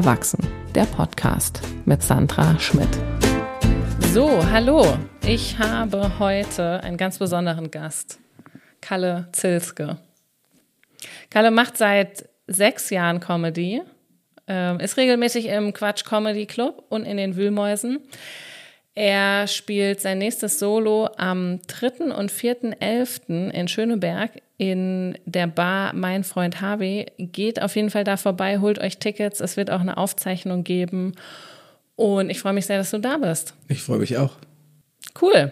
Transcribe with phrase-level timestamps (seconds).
[0.00, 0.42] Erwachsen,
[0.74, 2.88] der Podcast mit Sandra Schmidt.
[4.14, 4.96] So, hallo.
[5.26, 8.18] Ich habe heute einen ganz besonderen Gast,
[8.80, 9.98] Kalle Zilske.
[11.28, 13.82] Kalle macht seit sechs Jahren Comedy,
[14.46, 17.98] ähm, ist regelmäßig im Quatsch Comedy Club und in den Wühlmäusen.
[19.00, 22.14] Er spielt sein nächstes Solo am 3.
[22.14, 23.48] und 4.11.
[23.48, 27.06] in Schöneberg in der Bar Mein Freund Harvey.
[27.16, 29.40] Geht auf jeden Fall da vorbei, holt euch Tickets.
[29.40, 31.14] Es wird auch eine Aufzeichnung geben.
[31.96, 33.54] Und ich freue mich sehr, dass du da bist.
[33.68, 34.32] Ich freue mich auch.
[35.18, 35.50] Cool.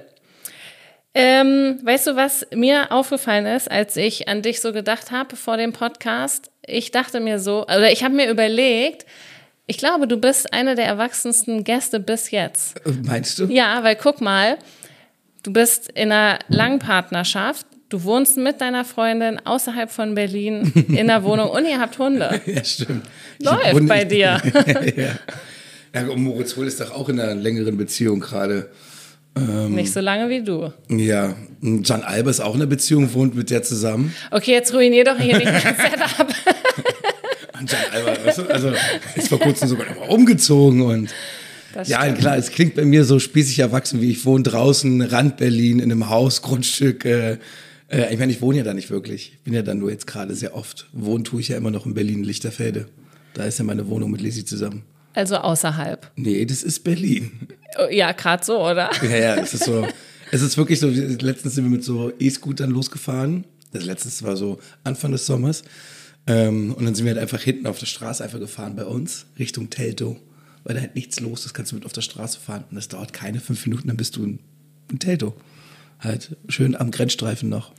[1.15, 5.57] Ähm, weißt du, was mir aufgefallen ist, als ich an dich so gedacht habe vor
[5.57, 6.51] dem Podcast?
[6.67, 9.07] Ich dachte mir so, oder ich habe mir überlegt,
[9.69, 12.81] ich glaube, du bist einer der erwachsensten Gäste bis jetzt.
[13.05, 13.45] Meinst du?
[13.45, 14.57] Ja, weil guck mal,
[15.43, 21.07] du bist in einer langen Partnerschaft, du wohnst mit deiner Freundin außerhalb von Berlin in
[21.07, 22.41] der Wohnung und ihr habt Hunde.
[22.47, 23.05] Ja, stimmt.
[23.41, 24.41] Läuft Hunde, bei dir.
[24.97, 26.01] ja.
[26.01, 28.71] ja, und Moritz Wohl ist doch auch in einer längeren Beziehung gerade.
[29.37, 30.73] Ähm, Nicht so lange wie du.
[30.89, 34.15] Ja, und Alba ist auch in einer Beziehung, wohnt mit der zusammen.
[34.31, 36.29] Okay, jetzt ruinier doch hier nicht das Setup.
[37.59, 38.43] Anscheinend albern, weißt du?
[38.47, 38.73] Also
[39.17, 41.11] ist vor kurzem sogar noch mal umgezogen und
[41.85, 45.79] ja, klar, es klingt bei mir so spießig erwachsen, wie ich wohne draußen, Rand Berlin,
[45.79, 47.05] in einem Haus, Grundstück.
[47.05, 47.39] Äh,
[47.89, 49.33] äh, ich meine, ich wohne ja da nicht wirklich.
[49.35, 50.89] Ich bin ja da nur jetzt gerade sehr oft.
[50.93, 52.89] Wohnen tue ich ja immer noch in Berlin, Lichterfelde.
[53.35, 54.83] Da ist ja meine Wohnung mit Lisi zusammen.
[55.15, 56.11] Also außerhalb?
[56.17, 57.33] Nee, das ist Berlin.
[57.79, 58.91] Oh, ja, gerade so, oder?
[59.03, 59.87] Ja, ja, es ist so.
[60.31, 63.45] es ist wirklich so, letztens sind wir mit so E-Scootern losgefahren.
[63.73, 65.65] Das letzte war so Anfang des Sommers.
[66.29, 69.27] Ähm, und dann sind wir halt einfach hinten auf der Straße einfach gefahren bei uns,
[69.39, 70.17] Richtung Teltow.
[70.63, 72.65] Weil da halt nichts los ist, kannst du mit auf der Straße fahren.
[72.71, 74.39] Und das dauert keine fünf Minuten, dann bist du in,
[74.91, 75.33] in Teltow.
[75.99, 77.73] Halt schön am Grenzstreifen noch.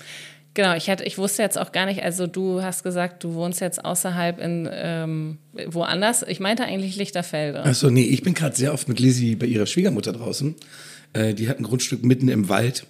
[0.55, 3.61] Genau, ich, hatte, ich wusste jetzt auch gar nicht, also du hast gesagt, du wohnst
[3.61, 6.23] jetzt außerhalb in ähm, woanders.
[6.23, 7.63] Ich meinte eigentlich Lichterfelde.
[7.63, 10.55] Achso, nee, ich bin gerade sehr oft mit Lizzie bei ihrer Schwiegermutter draußen.
[11.13, 12.87] Äh, die hat ein Grundstück mitten im Wald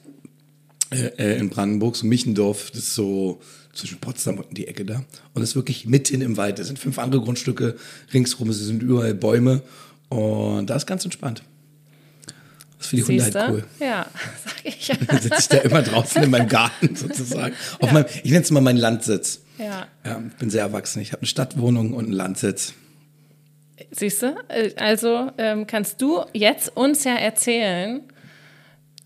[0.91, 3.41] äh, äh in Brandenburg, so Michendorf, das ist so
[3.73, 5.03] zwischen Potsdam und die Ecke da.
[5.33, 6.59] Und es ist wirklich mitten im Wald.
[6.59, 7.75] Es sind fünf andere Grundstücke
[8.13, 9.61] ringsrum, es sind überall Bäume.
[10.09, 11.43] Und da ist ganz entspannt.
[12.79, 13.63] Das finde ich Hunde halt cool.
[13.79, 14.07] Ja,
[14.45, 14.87] sag ich.
[14.87, 14.95] Ja.
[15.07, 17.53] Dann sitze ich da immer draußen in meinem Garten sozusagen.
[17.79, 17.93] Auf ja.
[17.93, 19.41] meinem, ich nenne es mal meinen Landsitz.
[19.57, 19.87] Ja.
[20.05, 20.23] ja.
[20.27, 21.01] Ich bin sehr erwachsen.
[21.01, 22.73] Ich habe eine Stadtwohnung und einen Landsitz.
[23.91, 24.35] Siehst du?
[24.77, 28.01] Also ähm, kannst du jetzt uns ja erzählen,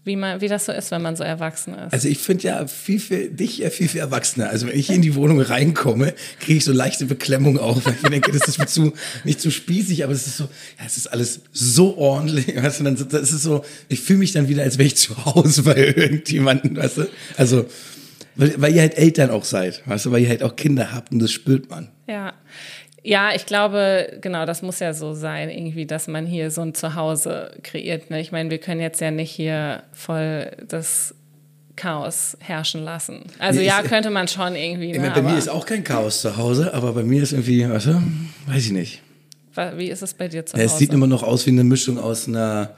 [0.05, 1.93] wie, man, wie das so ist, wenn man so erwachsen ist.
[1.93, 4.49] Also ich finde ja viel, viel, dich ja viel, viel erwachsener.
[4.49, 8.09] Also wenn ich in die Wohnung reinkomme, kriege ich so leichte Beklemmung auch, weil ich
[8.09, 8.93] denke, das ist mir zu,
[9.23, 12.53] nicht zu spießig, aber es ist so, ja, es ist alles so ordentlich.
[12.55, 15.25] Weißt du, dann das ist so, ich fühle mich dann wieder, als wäre ich zu
[15.25, 17.07] Hause bei irgendjemandem, weißt du?
[17.37, 17.65] Also,
[18.35, 21.11] weil, weil ihr halt Eltern auch seid, weißt du, weil ihr halt auch Kinder habt
[21.11, 21.89] und das spürt man.
[22.07, 22.33] Ja.
[23.03, 26.73] Ja, ich glaube, genau, das muss ja so sein, irgendwie, dass man hier so ein
[26.73, 28.09] Zuhause kreiert.
[28.09, 28.21] Ne?
[28.21, 31.13] Ich meine, wir können jetzt ja nicht hier voll das
[31.75, 33.23] Chaos herrschen lassen.
[33.39, 34.97] Also nee, ja, ist, könnte man schon irgendwie.
[34.97, 37.87] Ne, bei mir ist auch kein Chaos zu Hause, aber bei mir ist irgendwie, weißt
[37.87, 38.01] du,
[38.47, 39.01] weiß ich nicht.
[39.75, 40.65] Wie ist es bei dir zu Hause?
[40.65, 42.75] es sieht immer noch aus wie eine Mischung aus einer,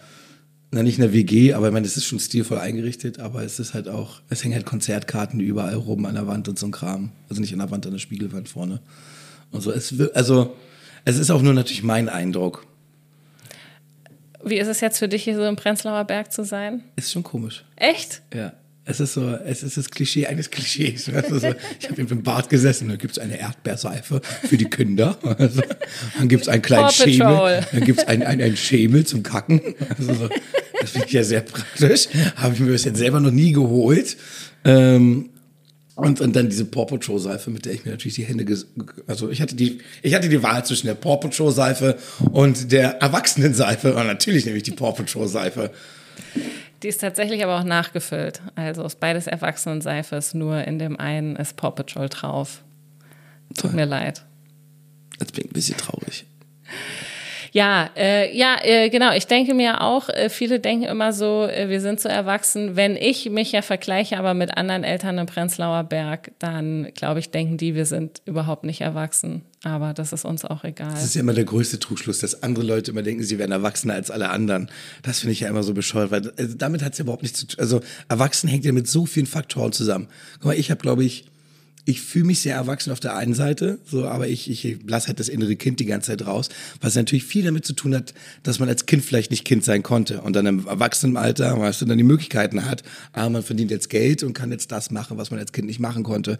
[0.71, 3.73] na nicht einer WG, aber ich meine, es ist schon stilvoll eingerichtet, aber es ist
[3.73, 7.11] halt auch, es hängen halt Konzertkarten überall rum an der Wand und so ein Kram.
[7.29, 8.81] Also nicht an der Wand, an der Spiegelwand vorne.
[9.51, 9.71] Und so.
[9.71, 10.55] Es, also,
[11.05, 12.65] es ist auch nur natürlich mein Eindruck.
[14.43, 16.83] Wie ist es jetzt für dich, hier so im Prenzlauer Berg zu sein?
[16.95, 17.65] Ist schon komisch.
[17.75, 18.21] Echt?
[18.33, 18.53] Ja.
[18.87, 21.09] Es ist so, es ist das Klischee eines Klischees.
[21.13, 25.17] Also so, ich habe im Bad gesessen, da gibt es eine Erdbeerseife für die Kinder.
[25.39, 25.61] Also,
[26.17, 27.65] dann gibt es einen kleinen Schemel.
[27.71, 29.61] Dann gibt es einen, einen, einen Schemel zum Kacken.
[29.97, 30.29] Also so,
[30.79, 32.07] das finde ich ja sehr praktisch.
[32.35, 34.17] Habe ich mir das jetzt selber noch nie geholt.
[34.63, 35.29] Ähm,
[35.95, 38.45] und, und dann diese Paw Patrol Seife, mit der ich mir natürlich die Hände,
[39.07, 41.97] also ich hatte die, ich hatte die Wahl zwischen der Paw Patrol Seife
[42.31, 43.95] und der Erwachsenen-Seife.
[43.95, 45.71] Und natürlich nehme ich die Paw Patrol Seife.
[46.83, 48.41] Die ist tatsächlich aber auch nachgefüllt.
[48.55, 52.61] Also ist beides Erwachsenen-Seife, nur in dem einen ist Paw Patrol drauf.
[53.49, 53.71] Tut Toll.
[53.71, 54.25] mir leid.
[55.19, 56.25] Jetzt bin ich ein bisschen traurig.
[57.55, 59.13] Ja, äh, ja, äh, genau.
[59.13, 62.75] Ich denke mir auch, äh, viele denken immer so, äh, wir sind so erwachsen.
[62.75, 67.29] Wenn ich mich ja vergleiche, aber mit anderen Eltern im Prenzlauer Berg, dann glaube ich,
[67.29, 69.43] denken die, wir sind überhaupt nicht erwachsen.
[69.63, 70.91] Aber das ist uns auch egal.
[70.91, 73.93] Das ist ja immer der größte Trugschluss, dass andere Leute immer denken, sie wären erwachsener
[73.93, 74.69] als alle anderen.
[75.01, 77.39] Das finde ich ja immer so bescheuert, weil also damit hat es ja überhaupt nichts
[77.39, 77.59] zu tun.
[77.61, 77.79] Also
[78.09, 80.09] erwachsen hängt ja mit so vielen Faktoren zusammen.
[80.39, 81.23] Guck mal, ich habe, glaube ich,
[81.85, 85.19] ich fühle mich sehr erwachsen auf der einen Seite, so, aber ich, ich lasse halt
[85.19, 86.49] das innere Kind die ganze Zeit raus,
[86.81, 89.83] was natürlich viel damit zu tun hat, dass man als Kind vielleicht nicht Kind sein
[89.83, 92.83] konnte und dann im Erwachsenenalter, weißt du, dann die Möglichkeiten hat,
[93.13, 95.79] aber man verdient jetzt Geld und kann jetzt das machen, was man als Kind nicht
[95.79, 96.39] machen konnte.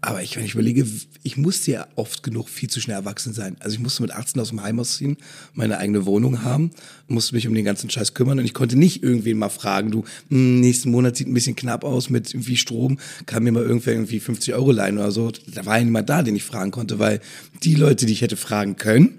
[0.00, 0.86] Aber ich, wenn ich überlege,
[1.24, 3.56] ich musste ja oft genug viel zu schnell erwachsen sein.
[3.58, 5.16] Also ich musste mit 18 aus dem Heim ausziehen,
[5.54, 6.70] meine eigene Wohnung haben,
[7.08, 10.04] musste mich um den ganzen Scheiß kümmern und ich konnte nicht irgendwen mal fragen, du,
[10.30, 13.92] hm, nächsten Monat sieht ein bisschen knapp aus mit irgendwie Strom, kann mir mal irgendwer
[13.92, 15.30] irgendwie 50 Euro leihen oder so.
[15.46, 17.20] Da war ja niemand da, den ich fragen konnte, weil
[17.62, 19.18] die Leute, die ich hätte fragen können,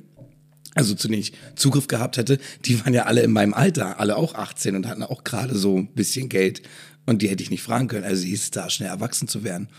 [0.74, 4.18] also zu denen ich Zugriff gehabt hätte, die waren ja alle in meinem Alter, alle
[4.18, 6.62] auch 18 und hatten auch gerade so ein bisschen Geld.
[7.06, 8.04] Und die hätte ich nicht fragen können.
[8.04, 9.70] Also hieß es da, schnell erwachsen zu werden.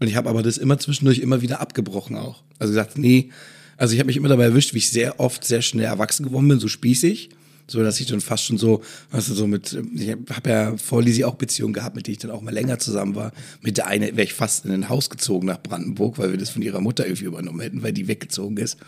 [0.00, 2.42] Und ich habe aber das immer zwischendurch immer wieder abgebrochen auch.
[2.58, 3.30] Also gesagt, nee,
[3.76, 6.48] also ich habe mich immer dabei erwischt, wie ich sehr oft sehr schnell erwachsen geworden
[6.48, 7.30] bin, so spießig
[7.66, 11.02] so dass ich dann fast schon so, weißt du, so mit, ich habe ja vor
[11.02, 13.32] Lisi auch Beziehungen gehabt, mit denen ich dann auch mal länger zusammen war.
[13.60, 16.50] Mit der eine wäre ich fast in ein Haus gezogen nach Brandenburg, weil wir das
[16.50, 18.78] von ihrer Mutter irgendwie übernommen hätten, weil die weggezogen ist.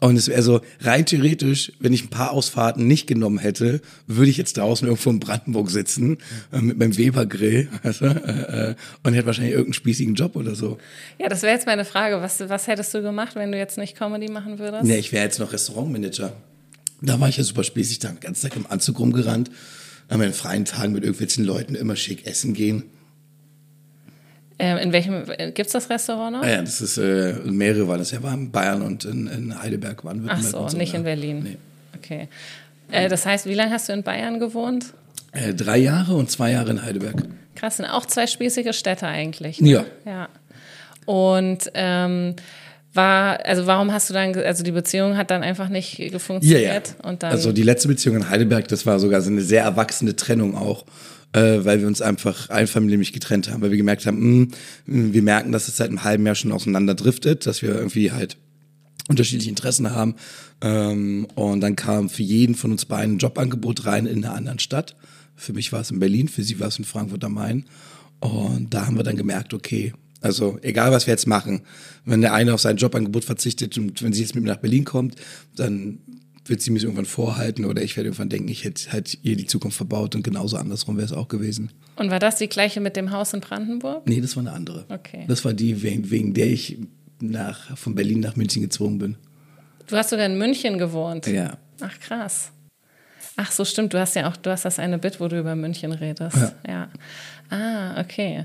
[0.00, 4.30] Und es wäre so, rein theoretisch, wenn ich ein paar Ausfahrten nicht genommen hätte, würde
[4.30, 6.16] ich jetzt draußen irgendwo in Brandenburg sitzen,
[6.52, 10.54] äh, mit meinem Weber-Grill, weißt du, äh, äh, und hätte wahrscheinlich irgendeinen spießigen Job oder
[10.54, 10.78] so.
[11.18, 12.20] Ja, das wäre jetzt meine Frage.
[12.22, 14.84] Was, was hättest du gemacht, wenn du jetzt nicht Comedy machen würdest?
[14.84, 16.32] Nee, ich wäre jetzt noch Restaurantmanager.
[17.02, 19.50] Da war ich ja super spießig, da den ganzen Tag im Anzug rumgerannt.
[20.10, 22.84] Haben wir in freien Tagen mit irgendwelchen Leuten immer schick essen gehen.
[24.58, 26.42] Ähm, in welchem, äh, gibt es das Restaurant noch?
[26.42, 29.62] Ah ja, das ist, äh, mehrere waren das ja, waren in Bayern und in, in
[29.62, 30.32] Heidelberg waren wir.
[30.32, 31.42] Ach so, so, nicht in Berlin.
[31.42, 31.56] Nee.
[31.96, 32.28] Okay.
[32.90, 34.92] Äh, das heißt, wie lange hast du in Bayern gewohnt?
[35.32, 37.24] Äh, drei Jahre und zwei Jahre in Heidelberg.
[37.54, 39.60] Krass, sind auch zwei spießige Städte eigentlich.
[39.60, 39.70] Ne?
[39.70, 39.84] Ja.
[40.04, 40.28] Ja.
[41.06, 42.34] Und ähm,
[42.92, 46.88] war, also warum hast du dann, also die Beziehung hat dann einfach nicht funktioniert?
[46.88, 47.08] Ja, ja.
[47.08, 50.16] Und dann also die letzte Beziehung in Heidelberg, das war sogar so eine sehr erwachsene
[50.16, 50.84] Trennung auch,
[51.32, 54.48] äh, weil wir uns einfach einfamilienlich getrennt haben, weil wir gemerkt haben, mh,
[54.86, 58.36] hm, wir merken, dass es seit einem halben Jahr schon auseinanderdriftet, dass wir irgendwie halt
[59.08, 60.16] unterschiedliche Interessen haben.
[60.60, 64.58] Ähm, und dann kam für jeden von uns beiden ein Jobangebot rein in einer anderen
[64.58, 64.96] Stadt.
[65.36, 67.64] Für mich war es in Berlin, für sie war es in Frankfurt am Main.
[68.20, 71.62] Und da haben wir dann gemerkt, okay, also egal, was wir jetzt machen,
[72.04, 74.84] wenn der eine auf sein Jobangebot verzichtet und wenn sie jetzt mit mir nach Berlin
[74.84, 75.16] kommt,
[75.56, 76.00] dann
[76.46, 79.46] wird sie mir irgendwann vorhalten oder ich werde irgendwann denken, ich hätte halt ihr die
[79.46, 81.70] Zukunft verbaut und genauso andersrum wäre es auch gewesen.
[81.96, 84.06] Und war das die gleiche mit dem Haus in Brandenburg?
[84.06, 84.86] Nee, das war eine andere.
[84.88, 85.24] Okay.
[85.28, 86.78] Das war die, wegen, wegen der ich
[87.20, 89.16] nach, von Berlin nach München gezogen bin.
[89.86, 91.26] Du hast sogar in München gewohnt?
[91.26, 91.58] Ja.
[91.80, 92.52] Ach krass.
[93.42, 93.94] Ach so, stimmt.
[93.94, 96.36] Du hast ja auch, du hast das eine Bit, wo du über München redest.
[96.36, 96.52] Ja.
[96.68, 96.88] ja.
[97.48, 98.44] Ah, okay.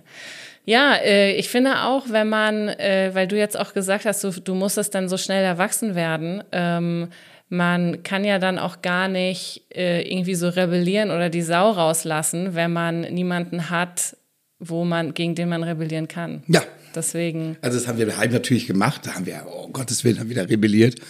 [0.64, 4.32] Ja, äh, ich finde auch, wenn man, äh, weil du jetzt auch gesagt hast, du,
[4.32, 7.10] du musstest dann so schnell erwachsen werden, ähm,
[7.50, 12.56] man kann ja dann auch gar nicht äh, irgendwie so rebellieren oder die Sau rauslassen,
[12.56, 14.16] wenn man niemanden hat,
[14.60, 16.42] wo man, gegen den man rebellieren kann.
[16.48, 16.62] Ja.
[16.96, 17.58] Deswegen.
[17.62, 20.50] Also das haben wir daheim natürlich gemacht, da haben wir, oh Gottes Willen, haben wieder
[20.50, 21.02] rebelliert.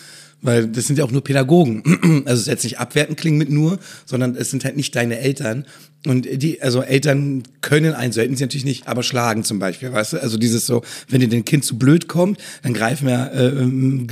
[0.45, 1.83] Weil das sind ja auch nur Pädagogen.
[2.25, 5.19] Also es ist jetzt nicht abwertend klingen mit nur, sondern es sind halt nicht deine
[5.19, 5.65] Eltern.
[6.05, 9.91] Und die, also Eltern können einen, so hätten sie natürlich nicht, aber schlagen zum Beispiel,
[9.91, 10.21] weißt du?
[10.21, 14.07] Also dieses so, wenn dir dein Kind zu blöd kommt, dann greifen ja äh, ähm,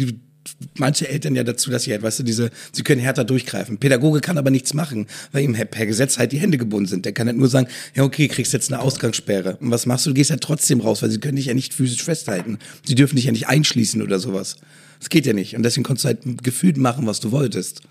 [0.78, 3.78] manche Eltern ja dazu, dass sie halt, weißt du, diese, sie können härter durchgreifen.
[3.78, 7.06] Pädagoge kann aber nichts machen, weil ihm per Gesetz halt die Hände gebunden sind.
[7.06, 9.58] Der kann halt nur sagen, ja okay, kriegst jetzt eine Ausgangssperre.
[9.58, 10.10] Und was machst du?
[10.10, 12.60] Du gehst halt trotzdem raus, weil sie können dich ja nicht physisch festhalten.
[12.86, 14.58] Sie dürfen dich ja nicht einschließen oder sowas.
[15.04, 15.54] Das geht ja nicht.
[15.58, 17.82] Und deswegen konntest du halt gefühlt machen, was du wolltest.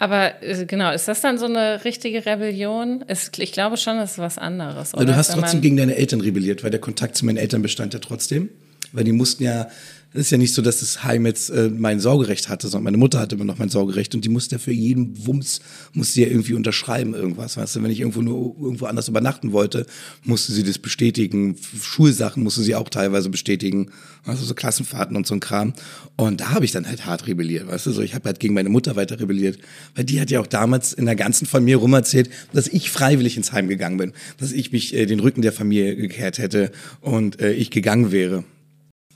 [0.00, 3.04] Aber äh, genau, ist das dann so eine richtige Rebellion?
[3.36, 4.94] ich glaube schon, das ist was anderes.
[4.94, 5.04] Oder?
[5.04, 8.00] Du hast trotzdem gegen deine Eltern rebelliert, weil der Kontakt zu meinen Eltern bestand ja
[8.00, 8.48] trotzdem.
[8.90, 9.68] Weil die mussten ja
[10.14, 12.98] es ist ja nicht so, dass das Heim jetzt äh, mein Sorgerecht hatte, sondern meine
[12.98, 15.60] Mutter hatte immer noch mein Sorgerecht und die musste ja für jeden Wumms,
[15.92, 17.56] musste ja irgendwie unterschreiben irgendwas.
[17.56, 19.86] Weißt du, wenn ich irgendwo nur irgendwo anders übernachten wollte,
[20.22, 21.56] musste sie das bestätigen.
[21.80, 23.90] Schulsachen musste sie auch teilweise bestätigen.
[24.24, 25.74] Also so Klassenfahrten und so ein Kram.
[26.16, 28.54] Und da habe ich dann halt hart rebelliert, weißt du, so ich habe halt gegen
[28.54, 29.58] meine Mutter weiter rebelliert,
[29.96, 33.36] weil die hat ja auch damals in der ganzen Familie rum erzählt, dass ich freiwillig
[33.36, 37.40] ins Heim gegangen bin, dass ich mich äh, den Rücken der Familie gekehrt hätte und
[37.40, 38.44] äh, ich gegangen wäre.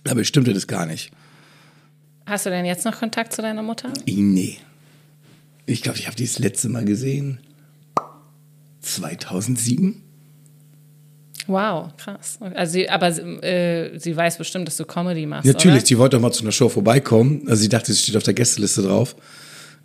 [0.07, 1.11] Aber stimmte das gar nicht.
[2.27, 3.93] Hast du denn jetzt noch Kontakt zu deiner Mutter?
[4.07, 4.59] Nee.
[5.67, 7.41] Ich glaube, ich habe die das letzte Mal gesehen
[8.81, 10.03] 2007.
[11.47, 12.39] Wow, krass.
[12.41, 13.09] Also sie, aber
[13.43, 15.47] äh, sie weiß bestimmt, dass du Comedy machst.
[15.47, 15.87] Natürlich, oder?
[15.87, 17.43] sie wollte auch mal zu einer Show vorbeikommen.
[17.49, 19.17] Also sie dachte, sie steht auf der Gästeliste drauf.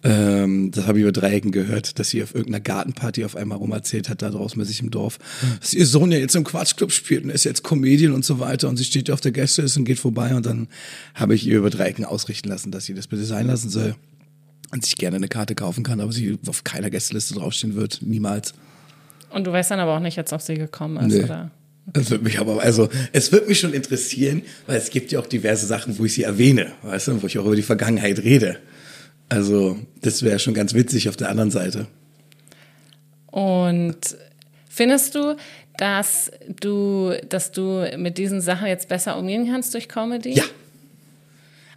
[0.05, 3.71] Ähm, das habe ich über Dreiecken gehört, dass sie auf irgendeiner Gartenparty auf einmal rum
[3.71, 5.17] erzählt hat, da draußen bei sich im Dorf,
[5.61, 8.67] dass ihr Sohn ja jetzt im Quatschclub spielt und ist jetzt Comedian und so weiter
[8.67, 10.67] und sie steht auf der Gästeliste und geht vorbei und dann
[11.15, 13.95] habe ich ihr über Dreiecken ausrichten lassen, dass sie das bitte sein lassen soll
[14.71, 18.53] und sich gerne eine Karte kaufen kann, aber sie auf keiner Gästeliste draufstehen wird, niemals.
[19.29, 21.23] Und du weißt dann aber auch nicht jetzt, ob sie gekommen ist, nee.
[21.23, 21.51] oder?
[21.85, 25.27] Das wird mich aber, also, es wird mich schon interessieren, weil es gibt ja auch
[25.27, 28.57] diverse Sachen, wo ich sie erwähne, weißt du, wo ich auch über die Vergangenheit rede.
[29.33, 31.87] Also, das wäre schon ganz witzig auf der anderen Seite.
[33.31, 33.97] Und
[34.69, 35.35] findest du,
[35.79, 36.29] dass
[36.61, 40.35] du, dass du mit diesen Sachen jetzt besser umgehen kannst durch Comedy?
[40.35, 40.43] Ja.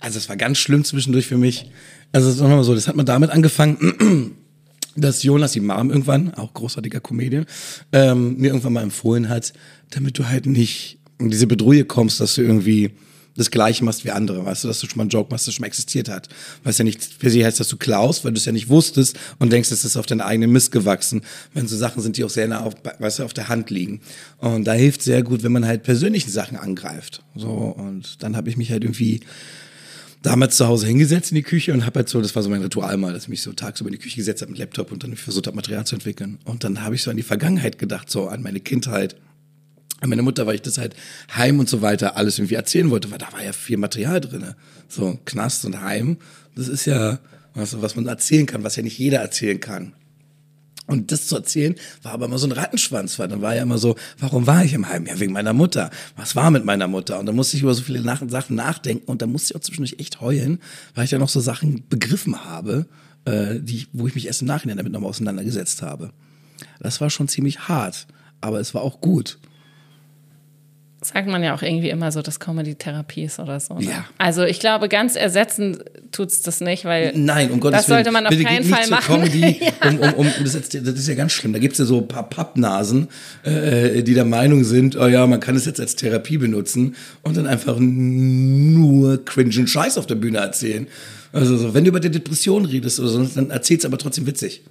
[0.00, 1.70] Also, es war ganz schlimm zwischendurch für mich.
[2.12, 4.36] Also, sagen wir mal so, das hat man damit angefangen,
[4.94, 7.46] dass Jonas, die Mom irgendwann, auch großartiger Comedian,
[7.92, 9.54] ähm, mir irgendwann mal empfohlen hat,
[9.88, 12.90] damit du halt nicht in diese Bedrohung kommst, dass du irgendwie
[13.36, 15.52] das Gleiche machst wie andere, weißt du, dass du schon mal einen Joke machst, der
[15.52, 16.28] schon mal existiert hat.
[16.64, 19.18] Es ja nicht per se heißt, dass du klaust, weil du es ja nicht wusstest
[19.38, 21.22] und denkst, es ist auf deinen eigenen Mist gewachsen,
[21.54, 24.00] wenn so Sachen sind, die auch sehr nah auf, weißt du, auf der Hand liegen.
[24.38, 27.22] Und da hilft sehr gut, wenn man halt persönliche Sachen angreift.
[27.34, 29.20] So, und dann habe ich mich halt irgendwie
[30.22, 32.62] damals zu Hause hingesetzt in die Küche und habe halt so, das war so mein
[32.62, 35.04] Ritual mal, dass ich mich so tagsüber in die Küche gesetzt habe mit Laptop und
[35.04, 36.38] dann versucht habe, Material zu entwickeln.
[36.44, 39.16] Und dann habe ich so an die Vergangenheit gedacht, so an meine Kindheit
[40.04, 40.94] meine Mutter, weil ich das halt
[41.34, 44.54] heim und so weiter alles irgendwie erzählen wollte, weil da war ja viel Material drin.
[44.88, 46.18] So Knast und Heim,
[46.54, 47.18] das ist ja
[47.54, 49.94] was, was man erzählen kann, was ja nicht jeder erzählen kann.
[50.86, 53.78] Und das zu erzählen, war aber immer so ein Rattenschwanz, weil dann war ja immer
[53.78, 55.06] so, warum war ich im Heim?
[55.06, 55.90] Ja, wegen meiner Mutter.
[56.16, 57.18] Was war mit meiner Mutter?
[57.18, 59.64] Und dann musste ich über so viele Nach Sachen nachdenken und dann musste ich auch
[59.64, 60.60] zwischendurch echt heulen,
[60.94, 62.86] weil ich ja noch so Sachen begriffen habe,
[63.24, 66.12] äh, die, wo ich mich erst im Nachhinein damit nochmal auseinandergesetzt habe.
[66.78, 68.06] Das war schon ziemlich hart,
[68.40, 69.38] aber es war auch gut
[71.02, 73.74] sagt man ja auch irgendwie immer so, dass Comedy Therapie ist oder so.
[73.74, 73.84] Ne?
[73.84, 74.04] Ja.
[74.16, 75.78] Also ich glaube, ganz ersetzen
[76.10, 78.88] tut es das nicht, weil Nein, um Gottes das sollte man auf Bitte keinen Fall
[78.88, 79.20] machen.
[79.20, 79.90] Comedy, ja.
[79.90, 81.52] um, um, um, das, ist, das ist ja ganz schlimm.
[81.52, 83.08] Da gibt es ja so ein paar Pappnasen,
[83.42, 87.36] äh, die der Meinung sind, oh ja, man kann es jetzt als Therapie benutzen und
[87.36, 90.86] dann einfach nur cringen Scheiß auf der Bühne erzählen.
[91.32, 94.62] Also so, wenn du über die Depression redest oder so, dann erzähl's aber trotzdem witzig.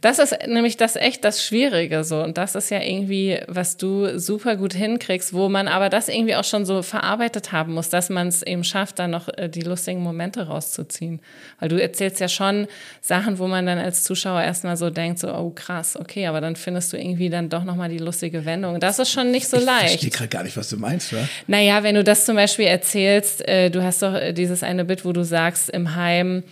[0.00, 2.22] Das ist nämlich das echt das Schwierige so.
[2.22, 6.36] Und das ist ja irgendwie, was du super gut hinkriegst, wo man aber das irgendwie
[6.36, 9.60] auch schon so verarbeitet haben muss, dass man es eben schafft, dann noch äh, die
[9.60, 11.20] lustigen Momente rauszuziehen.
[11.58, 12.66] Weil du erzählst ja schon
[13.02, 16.56] Sachen, wo man dann als Zuschauer erstmal so denkt, so, oh krass, okay, aber dann
[16.56, 18.80] findest du irgendwie dann doch nochmal die lustige Wendung.
[18.80, 19.84] Das ist schon nicht so ich leicht.
[19.84, 21.28] Ich verstehe gerade gar nicht, was du meinst, oder?
[21.46, 25.04] Naja, wenn du das zum Beispiel erzählst, äh, du hast doch äh, dieses eine Bit,
[25.04, 26.42] wo du sagst, im Heim,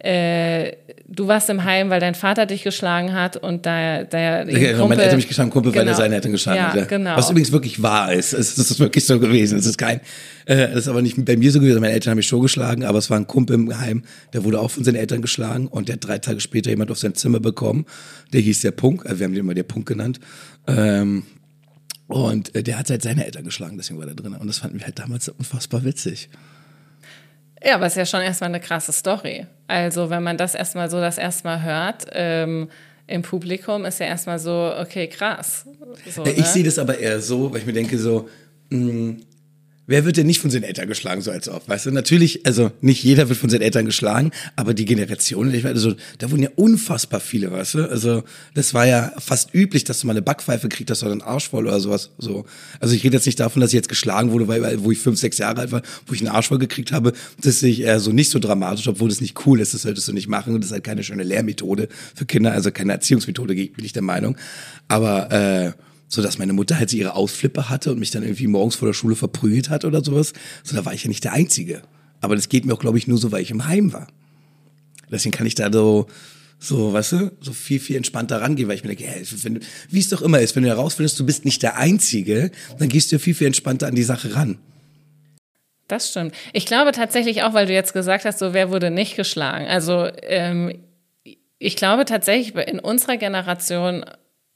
[0.00, 0.72] äh,
[1.08, 4.88] du warst im Heim, weil dein Vater dich geschlagen hat und da der ja, Kumpel,
[4.88, 5.92] meine Eltern mich geschlagen, Kumpel, weil Genau.
[5.92, 6.88] er seine Eltern geschlagen Ja, hat.
[6.88, 7.16] Genau.
[7.16, 8.32] Was übrigens wirklich wahr ist.
[8.32, 9.58] Es es ist wirklich so gewesen.
[9.58, 10.00] Es ist kein,
[10.46, 11.80] äh, das ist aber nicht bei mir so gewesen.
[11.80, 14.60] Meine Eltern haben mich schon geschlagen, aber es war ein Kumpel im Heim, der wurde
[14.60, 17.40] auch von seinen Eltern geschlagen und der hat drei Tage später jemand auf sein Zimmer
[17.40, 17.84] bekommen.
[18.32, 20.20] Der hieß der Punk, also wir haben den immer der Punk genannt.
[20.68, 21.24] Ähm,
[22.06, 24.34] und äh, der hat halt seine Eltern geschlagen, deswegen war der drin.
[24.34, 26.30] Und das fanden wir halt damals unfassbar witzig.
[27.64, 29.46] Ja, aber es ist ja schon erstmal eine krasse Story.
[29.66, 32.68] Also, wenn man das erstmal so das erste Mal hört, ähm,
[33.06, 35.66] im Publikum ist ja erstmal so, okay, krass.
[36.08, 36.44] So, Ja, ich ne?
[36.44, 38.28] sehe das aber eher so, weil ich mir denke so,
[38.70, 39.16] mh,
[39.88, 41.90] wer wird denn nicht von seinen Eltern geschlagen, so als ob, weißt du?
[41.90, 45.94] Natürlich, also nicht jeder wird von seinen Eltern geschlagen, aber die Generation, ich meine, so,
[46.18, 47.90] da wurden ja unfassbar viele, weißt du?
[47.90, 48.22] Also
[48.54, 51.48] das war ja fast üblich, dass du mal eine Backpfeife kriegst, dass du einen Arsch
[51.48, 52.10] voll oder sowas.
[52.18, 52.44] So.
[52.80, 55.18] Also ich rede jetzt nicht davon, dass ich jetzt geschlagen wurde, weil, wo ich fünf,
[55.18, 57.14] sechs Jahre alt war, wo ich einen Arsch voll gekriegt habe.
[57.40, 60.06] Das sehe ich eher so nicht so dramatisch, obwohl das nicht cool ist, das solltest
[60.06, 60.54] du nicht machen.
[60.54, 64.02] Und das ist halt keine schöne Lehrmethode für Kinder, also keine Erziehungsmethode, bin ich der
[64.02, 64.36] Meinung.
[64.86, 65.72] Aber äh,
[66.08, 68.94] so dass meine Mutter halt ihre Ausflippe hatte und mich dann irgendwie morgens vor der
[68.94, 70.32] Schule verprügelt hat oder sowas.
[70.64, 71.82] So, da war ich ja nicht der Einzige.
[72.20, 74.08] Aber das geht mir auch, glaube ich, nur so, weil ich im Heim war.
[75.10, 76.06] Deswegen kann ich da so,
[76.58, 79.60] so, weißt du, so viel, viel entspannter rangehen, weil ich mir denke, hey, wenn
[79.90, 83.12] wie es doch immer ist, wenn du herausfindest, du bist nicht der Einzige, dann gehst
[83.12, 84.58] du viel, viel entspannter an die Sache ran.
[85.86, 86.34] Das stimmt.
[86.52, 89.66] Ich glaube tatsächlich auch, weil du jetzt gesagt hast, so wer wurde nicht geschlagen.
[89.66, 90.82] Also ähm,
[91.58, 94.04] ich glaube tatsächlich in unserer Generation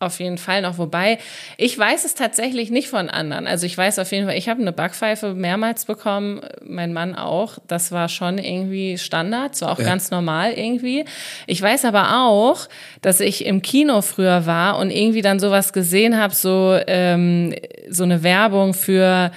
[0.03, 0.79] auf jeden Fall noch.
[0.79, 1.19] Wobei,
[1.57, 3.47] ich weiß es tatsächlich nicht von anderen.
[3.47, 7.59] Also ich weiß auf jeden Fall, ich habe eine Backpfeife mehrmals bekommen, mein Mann auch.
[7.69, 9.85] Das war schon irgendwie Standard, so auch Ja.
[9.87, 11.05] ganz normal irgendwie.
[11.47, 12.69] Ich weiß aber auch,
[13.01, 17.55] dass ich im Kino früher war und irgendwie dann sowas gesehen habe, so, ähm,
[17.89, 19.31] so eine Werbung für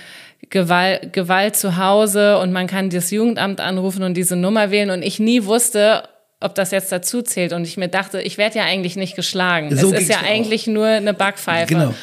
[0.50, 5.02] Gewalt, Gewalt zu Hause und man kann das Jugendamt anrufen und diese Nummer wählen und
[5.04, 6.04] ich nie wusste,
[6.46, 9.75] ob das jetzt dazu zählt und ich mir dachte, ich werde ja eigentlich nicht geschlagen.
[9.75, 10.24] So es ist ja auch.
[10.24, 11.74] eigentlich nur eine Backpfeife.
[11.74, 11.94] Genau.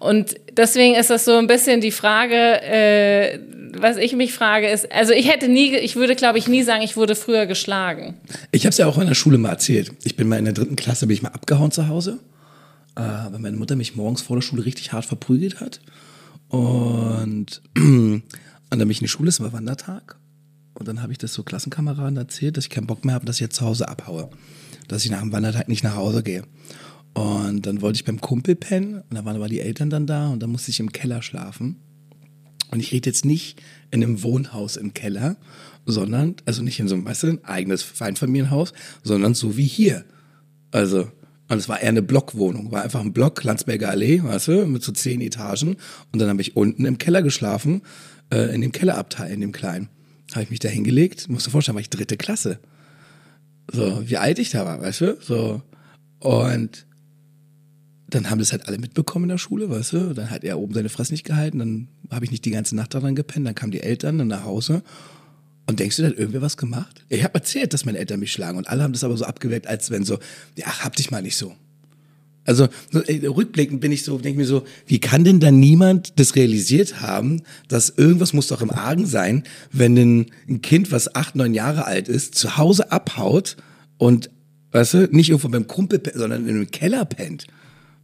[0.00, 3.38] Und deswegen ist das so ein bisschen die Frage, äh,
[3.74, 6.82] was ich mich frage, ist, also ich hätte nie, ich würde glaube ich nie sagen,
[6.82, 8.14] ich wurde früher geschlagen.
[8.50, 9.92] Ich habe es ja auch in der Schule mal erzählt.
[10.04, 12.18] Ich bin mal in der dritten Klasse, bin ich mal abgehauen zu Hause,
[12.96, 15.80] äh, weil meine Mutter mich morgens vor der Schule richtig hart verprügelt hat.
[16.48, 18.22] Und, und
[18.70, 20.16] dann bin ich in die Schule, es war Wandertag.
[20.80, 23.36] Und dann habe ich das so Klassenkameraden erzählt, dass ich keinen Bock mehr habe, dass
[23.36, 24.30] ich jetzt zu Hause abhaue.
[24.88, 26.42] Dass ich nach dem Wandertag nicht nach Hause gehe.
[27.12, 30.28] Und dann wollte ich beim Kumpel pennen und da waren aber die Eltern dann da
[30.28, 31.76] und dann musste ich im Keller schlafen.
[32.70, 33.60] Und ich rede jetzt nicht
[33.90, 35.36] in einem Wohnhaus im Keller,
[35.84, 38.72] sondern, also nicht in so einem, weißt du, ein eigenes Feinfamilienhaus,
[39.02, 40.06] sondern so wie hier.
[40.70, 41.10] Also,
[41.48, 44.82] und es war eher eine Blockwohnung, war einfach ein Block, Landsberger Allee, weißt du, mit
[44.82, 45.76] so zehn Etagen.
[46.10, 47.82] Und dann habe ich unten im Keller geschlafen,
[48.32, 49.90] äh, in dem Kellerabteil, in dem kleinen.
[50.32, 52.60] Habe ich mich da hingelegt, musst du vorstellen, war ich dritte Klasse.
[53.72, 55.18] So, wie alt ich da war, weißt du?
[55.20, 55.62] So.
[56.18, 56.86] Und
[58.08, 60.14] dann haben das halt alle mitbekommen in der Schule, weißt du?
[60.14, 62.94] Dann hat er oben seine Fresse nicht gehalten, dann habe ich nicht die ganze Nacht
[62.94, 64.82] daran gepennt, dann kamen die Eltern dann nach Hause.
[65.66, 67.04] Und denkst du, da hat irgendwer was gemacht?
[67.08, 69.68] Ich habe erzählt, dass meine Eltern mich schlagen und alle haben das aber so abgeweckt,
[69.68, 70.18] als wenn so,
[70.56, 71.54] ja, hab dich mal nicht so.
[72.50, 76.18] Also so, ey, rückblickend bin ich so, denke mir so, wie kann denn da niemand
[76.18, 81.14] das realisiert haben, dass irgendwas muss doch im Argen sein, wenn ein, ein Kind, was
[81.14, 83.56] acht, neun Jahre alt ist, zu Hause abhaut
[83.98, 84.30] und,
[84.72, 87.46] weißt du, nicht irgendwo beim Kumpel, sondern in einem Keller pennt.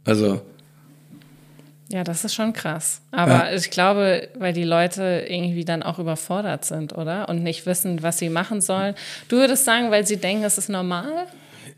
[0.05, 0.41] Also.
[1.89, 3.01] Ja, das ist schon krass.
[3.11, 3.53] Aber ja.
[3.53, 7.27] ich glaube, weil die Leute irgendwie dann auch überfordert sind, oder?
[7.27, 8.95] Und nicht wissen, was sie machen sollen.
[9.27, 11.27] Du würdest sagen, weil sie denken, es ist normal?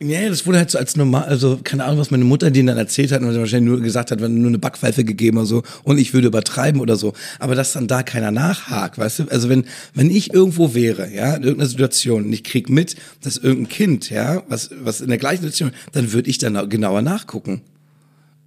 [0.01, 2.77] Ja, das wurde halt so als normal, also keine Ahnung, was meine Mutter denen dann
[2.77, 5.97] erzählt hat und wahrscheinlich nur gesagt hat, wenn nur eine Backpfeife gegeben oder so und
[5.97, 7.13] ich würde übertreiben oder so.
[7.37, 9.23] Aber dass dann da keiner nachhakt, weißt du?
[9.29, 13.35] Also wenn, wenn ich irgendwo wäre, ja, in irgendeiner Situation und ich krieg mit, dass
[13.35, 17.61] irgendein Kind, ja, was, was in der gleichen Situation, dann würde ich dann genauer nachgucken.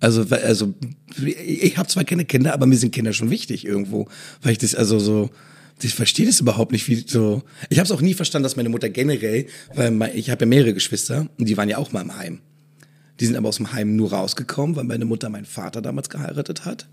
[0.01, 0.73] Also, also
[1.45, 4.09] ich habe zwar keine Kinder, aber mir sind Kinder schon wichtig irgendwo,
[4.41, 5.29] weil ich das also so
[5.85, 7.43] ich verstehe das überhaupt nicht, wie so.
[7.69, 10.75] Ich habe es auch nie verstanden, dass meine Mutter generell, weil ich habe ja mehrere
[10.75, 12.41] Geschwister und die waren ja auch mal im Heim.
[13.21, 16.65] Die sind aber aus dem Heim nur rausgekommen, weil meine Mutter meinen Vater damals geheiratet
[16.65, 16.89] hat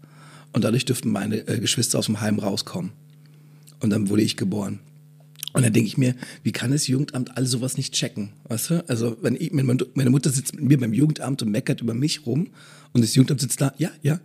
[0.53, 2.91] und dadurch dürften meine äh, Geschwister aus dem Heim rauskommen.
[3.79, 4.79] Und dann wurde ich geboren.
[5.53, 8.33] Und dann denke ich mir, wie kann das Jugendamt all sowas nicht checken?
[8.47, 8.87] Weißt du?
[8.87, 12.49] Also, wenn ich, meine Mutter sitzt mit mir beim Jugendamt und meckert über mich rum
[12.93, 14.19] und das Jugendamt sitzt da, ja, ja,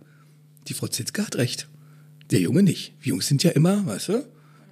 [0.67, 1.67] die Frau Zitzke hat recht.
[2.31, 2.93] Der Junge nicht.
[3.01, 4.25] Wir Jungs sind ja immer, weißt du?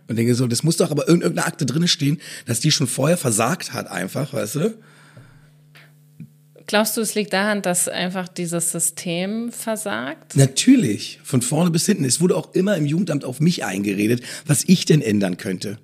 [0.07, 2.87] Und denke so, das muss doch aber in irgendeiner Akte drin stehen, dass die schon
[2.87, 4.77] vorher versagt hat, einfach, weißt du?
[6.65, 10.35] Glaubst du, es liegt daran, dass einfach dieses System versagt?
[10.35, 12.05] Natürlich, von vorne bis hinten.
[12.05, 15.77] Es wurde auch immer im Jugendamt auf mich eingeredet, was ich denn ändern könnte.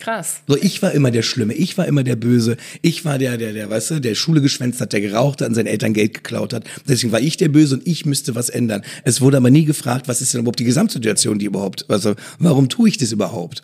[0.00, 0.40] Krass.
[0.48, 3.52] So, ich war immer der Schlimme, ich war immer der Böse, ich war der, der,
[3.52, 6.52] der, weißt du, der Schule geschwänzt hat, der geraucht hat, an seinen Eltern Geld geklaut
[6.54, 6.64] hat.
[6.88, 8.82] Deswegen war ich der Böse und ich müsste was ändern.
[9.04, 12.68] Es wurde aber nie gefragt, was ist denn überhaupt die Gesamtsituation, die überhaupt, also, warum
[12.68, 13.62] tue ich das überhaupt?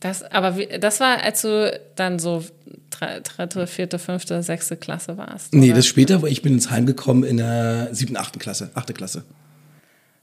[0.00, 2.44] Das, aber wie, das war, als du dann so
[2.90, 5.52] dritte, vierte, fünfte, sechste Klasse warst.
[5.52, 5.60] Oder?
[5.60, 8.94] Nee, das später, wo ich bin ins Heim gekommen in der siebten, achten Klasse, achte
[8.94, 9.24] Klasse.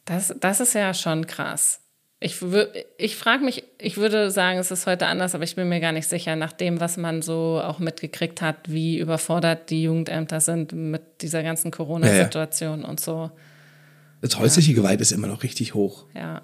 [0.06, 1.80] Das, das ist ja schon krass.
[2.20, 2.38] Ich,
[2.98, 5.92] ich frage mich, ich würde sagen, es ist heute anders, aber ich bin mir gar
[5.92, 10.72] nicht sicher, nach dem, was man so auch mitgekriegt hat, wie überfordert die Jugendämter sind
[10.74, 12.90] mit dieser ganzen Corona-Situation ja, ja.
[12.90, 13.30] und so.
[14.22, 14.78] Das häusliche ja.
[14.78, 16.06] Gewalt ist immer noch richtig hoch.
[16.16, 16.42] Ja.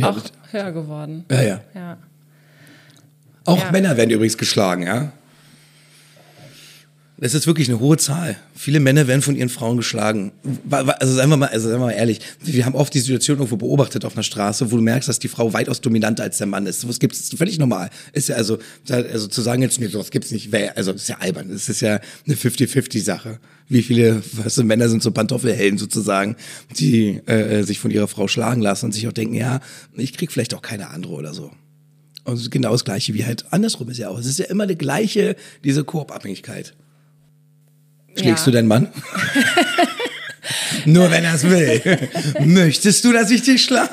[0.00, 0.22] Auch
[0.52, 1.26] höher geworden.
[1.30, 1.60] Ja.
[1.74, 1.98] ja.
[3.44, 5.12] Auch Männer werden übrigens geschlagen, ja.
[7.20, 8.36] Das ist wirklich eine hohe Zahl.
[8.54, 10.30] Viele Männer werden von ihren Frauen geschlagen.
[10.70, 12.20] Also seien wir mal, also seien wir mal ehrlich.
[12.40, 15.26] Wir haben oft die Situation irgendwo beobachtet auf einer Straße, wo du merkst, dass die
[15.26, 16.86] Frau weitaus dominanter als der Mann ist.
[17.00, 17.18] Gibt's?
[17.18, 17.90] Das ist völlig normal.
[18.12, 21.48] Ist ja also, also zu sagen jetzt, nee, sowas gibt's nicht, also ist ja albern.
[21.50, 23.40] Das ist ja eine 50-50 Sache.
[23.68, 26.36] Wie viele, weißt du, Männer sind so Pantoffelhelden sozusagen,
[26.78, 29.60] die äh, sich von ihrer Frau schlagen lassen und sich auch denken, ja,
[29.96, 31.50] ich krieg vielleicht auch keine andere oder so.
[32.22, 34.18] Und genau das Gleiche wie halt andersrum ist ja auch.
[34.18, 36.74] Es ist ja immer die gleiche, diese Koop-Abhängigkeit.
[38.18, 38.50] Schlägst ja.
[38.50, 38.88] du deinen Mann?
[40.84, 41.80] Nur wenn er es will.
[42.40, 43.90] Möchtest du, dass ich dich schlage?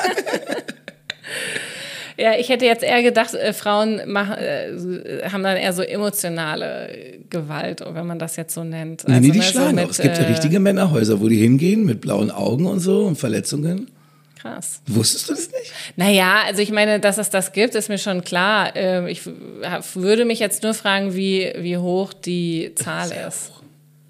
[2.18, 7.20] Ja, ich hätte jetzt eher gedacht, äh, Frauen machen, äh, haben dann eher so emotionale
[7.30, 9.06] Gewalt, wenn man das jetzt so nennt.
[9.06, 9.90] Also, nee, die ne, schlagen mit, auch.
[9.90, 13.18] Es gibt ja äh, richtige Männerhäuser, wo die hingehen mit blauen Augen und so und
[13.18, 13.92] Verletzungen.
[14.40, 14.82] Krass.
[14.88, 15.74] Wusstest du das nicht?
[15.98, 18.76] Naja, also ich meine, dass es das gibt, ist mir schon klar.
[18.76, 23.52] Ähm, ich würde mich jetzt nur fragen, wie, wie hoch die Zahl ist.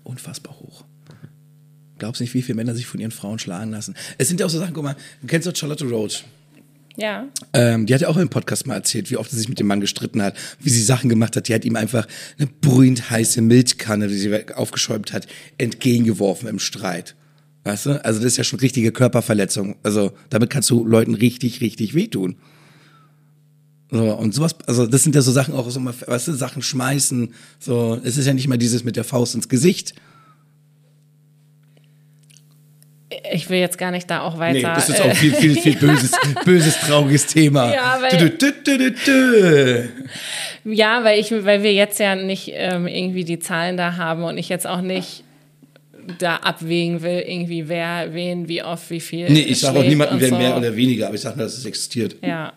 [0.06, 0.86] Unfassbar hoch.
[1.98, 3.96] Glaubst nicht, wie viele Männer sich von ihren Frauen schlagen lassen.
[4.18, 6.24] Es sind ja auch so Sachen, guck mal, du kennst doch Charlotte Roach.
[6.98, 7.28] Ja.
[7.54, 9.68] Ähm, die hat ja auch im Podcast mal erzählt, wie oft sie sich mit dem
[9.68, 11.48] Mann gestritten hat, wie sie Sachen gemacht hat.
[11.48, 17.16] Die hat ihm einfach eine brühend heiße Milchkanne, die sie aufgeschäumt hat, entgegengeworfen im Streit.
[17.64, 18.06] Weißt du?
[18.06, 19.76] Also das ist ja schon richtige Körperverletzung.
[19.84, 22.38] Also damit kannst du Leuten richtig, richtig wehtun.
[23.92, 26.62] So, und sowas, also das sind ja so Sachen auch so mal, weißt du, Sachen
[26.62, 27.34] schmeißen.
[27.60, 29.94] So, es ist ja nicht mal dieses mit der Faust ins Gesicht.
[33.32, 34.54] Ich will jetzt gar nicht da auch weiter.
[34.54, 36.12] Nee, das ist auch viel, viel, viel böses,
[36.44, 37.74] böses, trauriges Thema.
[37.74, 39.90] Ja, weil, du, du, du,
[40.66, 44.38] ja, weil, ich, weil wir jetzt ja nicht ähm, irgendwie die Zahlen da haben und
[44.38, 45.24] ich jetzt auch nicht
[46.20, 49.30] da abwägen will, irgendwie wer, wen, wie oft, wie viel.
[49.30, 50.38] Nee, ich sage auch niemanden, wer so.
[50.38, 52.16] mehr oder weniger, aber ich sage nur, dass es existiert.
[52.22, 52.54] Ja.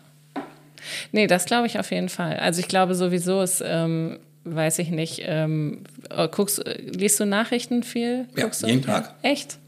[1.12, 2.36] Nee, das glaube ich auf jeden Fall.
[2.36, 5.22] Also ich glaube sowieso, es ähm, weiß ich nicht.
[5.24, 8.26] Ähm, äh, guckst, liest du Nachrichten viel?
[8.36, 8.66] Ja, Guckst du?
[8.66, 9.14] jeden Tag.
[9.22, 9.58] Echt?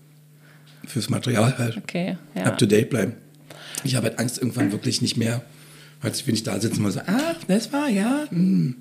[0.87, 1.76] Fürs Material halt.
[1.76, 2.44] Okay, ja.
[2.44, 3.14] Up to date bleiben.
[3.85, 5.42] Ich habe halt Angst, irgendwann wirklich nicht mehr,
[6.00, 8.24] als wenn ich da sitze und mal so, ach, das war ja.
[8.30, 8.76] Hm.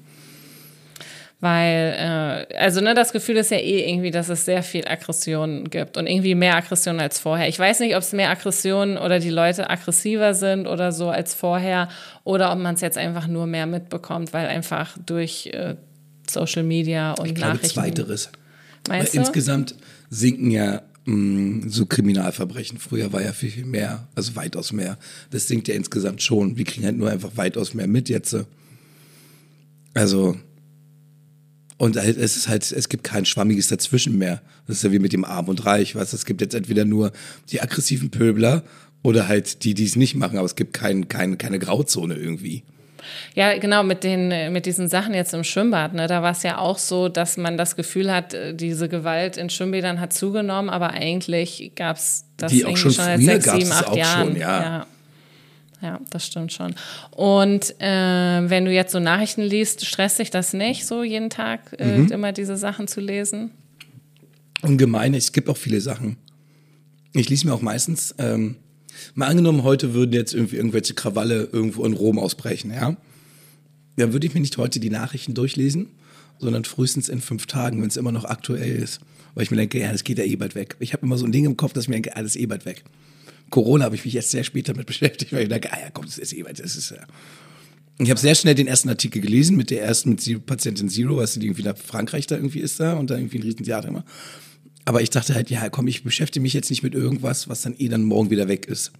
[1.42, 5.70] Weil, äh, also ne, das Gefühl ist ja eh irgendwie, dass es sehr viel Aggression
[5.70, 7.48] gibt und irgendwie mehr Aggression als vorher.
[7.48, 11.34] Ich weiß nicht, ob es mehr Aggression oder die Leute aggressiver sind oder so als
[11.34, 11.88] vorher
[12.26, 15.76] oder ob man es jetzt einfach nur mehr mitbekommt, weil einfach durch äh,
[16.30, 17.74] Social Media und Ich glaube, Nachrichten.
[17.74, 18.30] zweiteres.
[18.88, 19.20] Weil Meinst du?
[19.20, 19.76] insgesamt
[20.10, 22.80] sinken ja mh, so Kriminalverbrechen.
[22.80, 24.98] Früher war ja viel, viel mehr, also weitaus mehr.
[25.32, 26.58] Das sinkt ja insgesamt schon.
[26.58, 28.36] Wir kriegen halt nur einfach weitaus mehr mit jetzt.
[29.94, 30.36] Also,
[31.80, 34.42] und halt, es ist halt, es gibt kein schwammiges Dazwischen mehr.
[34.68, 37.14] Das ist ja wie mit dem Arm und Reich, was es gibt jetzt entweder nur
[37.52, 38.64] die aggressiven Pöbler
[39.02, 42.64] oder halt die, die es nicht machen, aber es gibt kein, kein, keine Grauzone irgendwie.
[43.34, 46.58] Ja, genau, mit, den, mit diesen Sachen jetzt im Schwimmbad, ne, da war es ja
[46.58, 50.90] auch so, dass man das Gefühl hat, äh, diese Gewalt in Schwimmbädern hat zugenommen, aber
[50.90, 54.28] eigentlich gab es das Die auch schon schon seit früher sechs, gab's sieben, acht Jahren.
[54.28, 54.62] schon, ja.
[54.62, 54.88] ja.
[55.82, 56.76] Ja, das stimmt schon.
[57.12, 61.74] Und äh, wenn du jetzt so Nachrichten liest, stresst dich das nicht, so jeden Tag
[61.80, 62.12] äh, Mhm.
[62.12, 63.52] immer diese Sachen zu lesen?
[64.62, 66.18] Ungemein, es gibt auch viele Sachen.
[67.14, 68.58] Ich lese mir auch meistens, ähm,
[69.16, 72.98] mal angenommen, heute würden jetzt irgendwie irgendwelche Krawalle irgendwo in Rom ausbrechen, ja.
[73.96, 75.88] Dann würde ich mir nicht heute die Nachrichten durchlesen,
[76.40, 79.00] sondern frühestens in fünf Tagen, wenn es immer noch aktuell ist.
[79.34, 80.76] Weil ich mir denke, ja, das geht ja eh bald weg.
[80.80, 82.66] Ich habe immer so ein Ding im Kopf, dass ich mir denke, alles eh bald
[82.66, 82.84] weg.
[83.50, 86.06] Corona habe ich mich jetzt sehr spät damit beschäftigt, weil ich denke, ah ja, komm,
[86.06, 87.06] das ist eh das ist ja.
[88.02, 91.34] Ich habe sehr schnell den ersten Artikel gelesen mit der ersten mit Patientin Zero, was
[91.34, 94.06] die irgendwie nach Frankreich da irgendwie ist da und da irgendwie ein Riesentheater immer.
[94.86, 97.76] Aber ich dachte halt, ja, komm, ich beschäftige mich jetzt nicht mit irgendwas, was dann
[97.78, 98.94] eh dann morgen wieder weg ist.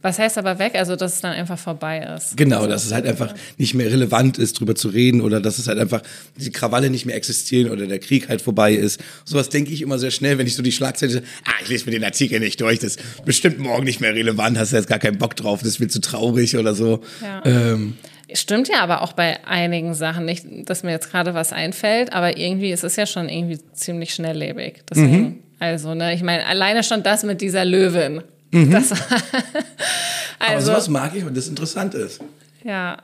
[0.00, 0.76] Was heißt aber weg?
[0.76, 2.36] Also, dass es dann einfach vorbei ist.
[2.36, 5.66] Genau, dass es halt einfach nicht mehr relevant ist, drüber zu reden oder dass es
[5.66, 6.02] halt einfach
[6.36, 9.00] die Krawalle nicht mehr existieren oder der Krieg halt vorbei ist.
[9.24, 11.92] Sowas denke ich immer sehr schnell, wenn ich so die Schlagzeile, ah, ich lese mir
[11.92, 15.00] den Artikel nicht durch, das ist bestimmt morgen nicht mehr relevant, hast du jetzt gar
[15.00, 17.00] keinen Bock drauf, das viel zu traurig oder so.
[17.20, 17.42] Ja.
[17.44, 17.96] Ähm,
[18.34, 22.36] Stimmt ja aber auch bei einigen Sachen nicht, dass mir jetzt gerade was einfällt, aber
[22.36, 24.82] irgendwie ist es ja schon irgendwie ziemlich schnelllebig.
[24.88, 25.38] Deswegen, Mhm.
[25.58, 28.22] also, ne, ich meine, alleine schon das mit dieser Löwin.
[28.50, 28.92] Das,
[30.38, 32.20] aber also, sowas mag ich, weil das interessant ist.
[32.64, 32.96] ja.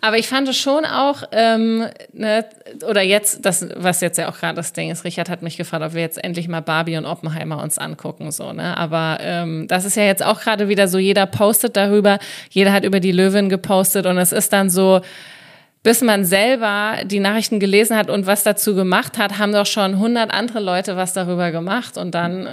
[0.00, 2.44] Aber ich fand es schon auch, ähm, ne,
[2.88, 5.82] oder jetzt, das, was jetzt ja auch gerade das Ding ist, Richard hat mich gefragt,
[5.82, 8.76] ob wir jetzt endlich mal Barbie und Oppenheimer uns angucken, so, ne?
[8.76, 12.18] Aber ähm, das ist ja jetzt auch gerade wieder so, jeder postet darüber,
[12.50, 15.00] jeder hat über die Löwin gepostet und es ist dann so,
[15.82, 19.98] bis man selber die Nachrichten gelesen hat und was dazu gemacht hat, haben doch schon
[19.98, 22.50] hundert andere Leute was darüber gemacht und dann,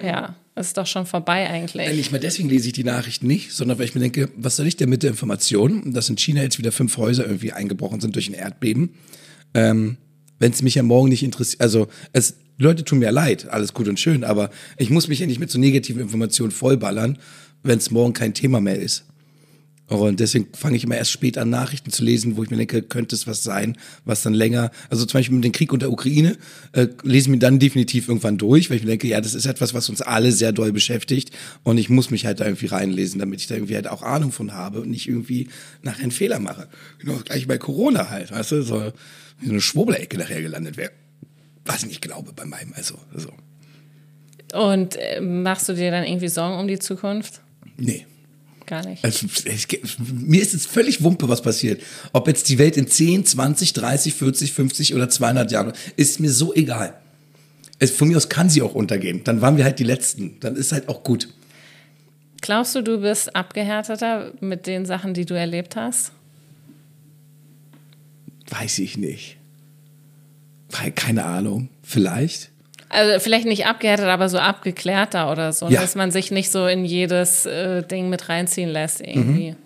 [0.00, 1.94] ja, ist doch schon vorbei eigentlich.
[1.94, 4.66] Nicht mal deswegen lese ich die Nachrichten nicht, sondern weil ich mir denke, was soll
[4.66, 8.14] ich denn mit der Information, dass in China jetzt wieder fünf Häuser irgendwie eingebrochen sind
[8.14, 8.94] durch ein Erdbeben,
[9.54, 9.98] ähm,
[10.38, 13.86] wenn es mich ja morgen nicht interessiert, also es, Leute tun mir leid, alles gut
[13.86, 17.18] und schön, aber ich muss mich ja nicht mit so negativen Informationen vollballern,
[17.62, 19.04] wenn es morgen kein Thema mehr ist.
[19.88, 22.82] Und deswegen fange ich immer erst spät an, Nachrichten zu lesen, wo ich mir denke,
[22.82, 25.92] könnte es was sein, was dann länger, also zum Beispiel mit dem Krieg und der
[25.92, 26.36] Ukraine,
[26.72, 29.46] äh, lese ich mir dann definitiv irgendwann durch, weil ich mir denke, ja, das ist
[29.46, 31.30] etwas, was uns alle sehr doll beschäftigt
[31.62, 34.32] und ich muss mich halt da irgendwie reinlesen, damit ich da irgendwie halt auch Ahnung
[34.32, 35.48] von habe und nicht irgendwie
[35.82, 36.66] nachher einen Fehler mache.
[36.98, 38.92] Genau, gleich bei Corona halt, weißt du, so,
[39.42, 40.90] so eine Schwurbelecke nachher gelandet wäre.
[41.64, 43.30] Was ich nicht glaube bei meinem, also, so.
[44.52, 47.40] Und äh, machst du dir dann irgendwie Sorgen um die Zukunft?
[47.76, 48.06] Nee.
[48.66, 49.04] Gar nicht.
[49.04, 49.68] Also, ich,
[50.12, 51.80] mir ist es völlig Wumpe, was passiert.
[52.12, 56.30] Ob jetzt die Welt in 10, 20, 30, 40, 50 oder 200 Jahren, ist mir
[56.30, 56.94] so egal.
[57.78, 59.22] Es, von mir aus kann sie auch untergehen.
[59.22, 60.40] Dann waren wir halt die Letzten.
[60.40, 61.28] Dann ist halt auch gut.
[62.40, 66.12] Glaubst du, du bist abgehärteter mit den Sachen, die du erlebt hast?
[68.48, 69.36] Weiß ich nicht.
[70.94, 71.68] Keine Ahnung.
[71.82, 72.50] Vielleicht.
[72.88, 75.80] Also vielleicht nicht abgehärtet, aber so abgeklärter oder so, Ja.
[75.80, 79.56] dass man sich nicht so in jedes äh, Ding mit reinziehen lässt irgendwie.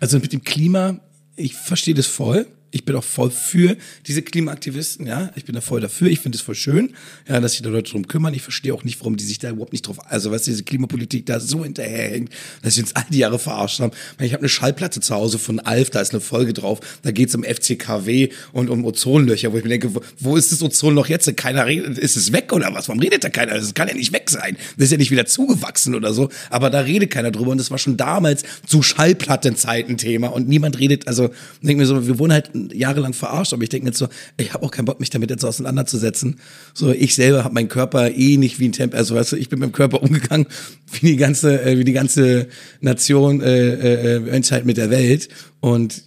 [0.00, 0.96] Also mit dem Klima,
[1.36, 2.46] ich verstehe das voll.
[2.74, 3.76] Ich bin auch voll für
[4.08, 5.30] diese Klimaaktivisten, ja.
[5.36, 6.08] Ich bin da voll dafür.
[6.08, 6.92] Ich finde es voll schön,
[7.28, 8.34] ja, dass sich da Leute drum kümmern.
[8.34, 11.24] Ich verstehe auch nicht, warum die sich da überhaupt nicht drauf, also was diese Klimapolitik
[11.24, 12.30] da so hinterherhängt,
[12.62, 13.92] dass sie uns all die Jahre verarscht haben.
[14.20, 16.80] Ich habe eine Schallplatte zu Hause von Alf, da ist eine Folge drauf.
[17.02, 20.60] Da geht es um FCKW und um Ozonlöcher, wo ich mir denke, wo, ist das
[20.60, 21.34] Ozonloch jetzt?
[21.36, 22.88] Keiner redet, ist es weg oder was?
[22.88, 23.54] Warum redet da keiner?
[23.54, 24.56] Das kann ja nicht weg sein.
[24.76, 26.28] Das ist ja nicht wieder zugewachsen oder so.
[26.50, 30.80] Aber da redet keiner drüber und das war schon damals zu Schallplattenzeiten Thema und niemand
[30.80, 31.30] redet, also
[31.62, 34.64] denke mir so, wir wohnen halt jahrelang verarscht, aber ich denke jetzt so, ich habe
[34.64, 36.40] auch keinen Bock, mich damit jetzt auseinanderzusetzen.
[36.72, 39.48] So, ich selber habe meinen Körper eh nicht wie ein Tempel, also weißt du, ich
[39.48, 40.46] bin mit dem Körper umgegangen
[40.92, 42.48] wie die ganze, äh, wie die ganze
[42.80, 45.28] Nation, äh, äh, Menschheit mit der Welt
[45.60, 46.02] und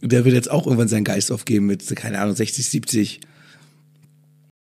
[0.00, 3.20] der wird jetzt auch irgendwann seinen Geist aufgeben mit, keine Ahnung, 60, 70.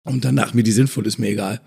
[0.04, 1.62] Und danach mir die sinnvoll ist mir egal.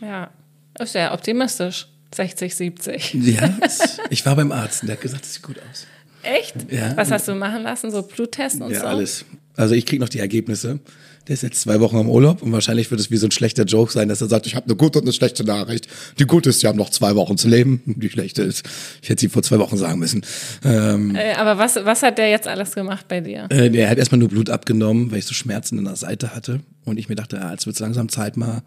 [0.00, 0.30] Ja,
[0.78, 1.88] ist ja optimistisch.
[2.14, 3.14] 60, 70.
[3.14, 3.56] Ja,
[4.10, 5.86] ich war beim Arzt und der hat gesagt, das sieht gut aus.
[6.22, 6.54] Echt?
[6.70, 6.96] Ja.
[6.96, 7.90] Was hast du machen lassen?
[7.90, 8.84] So Bluttesten und ja, so?
[8.84, 9.24] Ja, alles.
[9.56, 10.80] Also ich kriege noch die Ergebnisse.
[11.28, 13.64] Der ist jetzt zwei Wochen im Urlaub und wahrscheinlich wird es wie so ein schlechter
[13.64, 15.86] Joke sein, dass er sagt, ich habe eine gute und eine schlechte Nachricht.
[16.18, 17.82] Die gute ist, sie haben noch zwei Wochen zu leben.
[18.00, 18.66] Die schlechte ist,
[19.02, 20.22] ich hätte sie vor zwei Wochen sagen müssen.
[20.64, 23.46] Ähm, äh, aber was, was hat der jetzt alles gemacht bei dir?
[23.50, 26.60] Äh, der hat erstmal nur Blut abgenommen, weil ich so Schmerzen in der Seite hatte.
[26.84, 28.62] Und ich mir dachte, ja, jetzt wird es langsam Zeit mal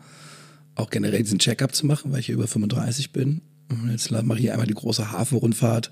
[0.76, 3.42] auch generell diesen Check-up zu machen, weil ich hier über 35 bin.
[3.70, 5.92] Und jetzt mache ich hier einmal die große Hafenrundfahrt.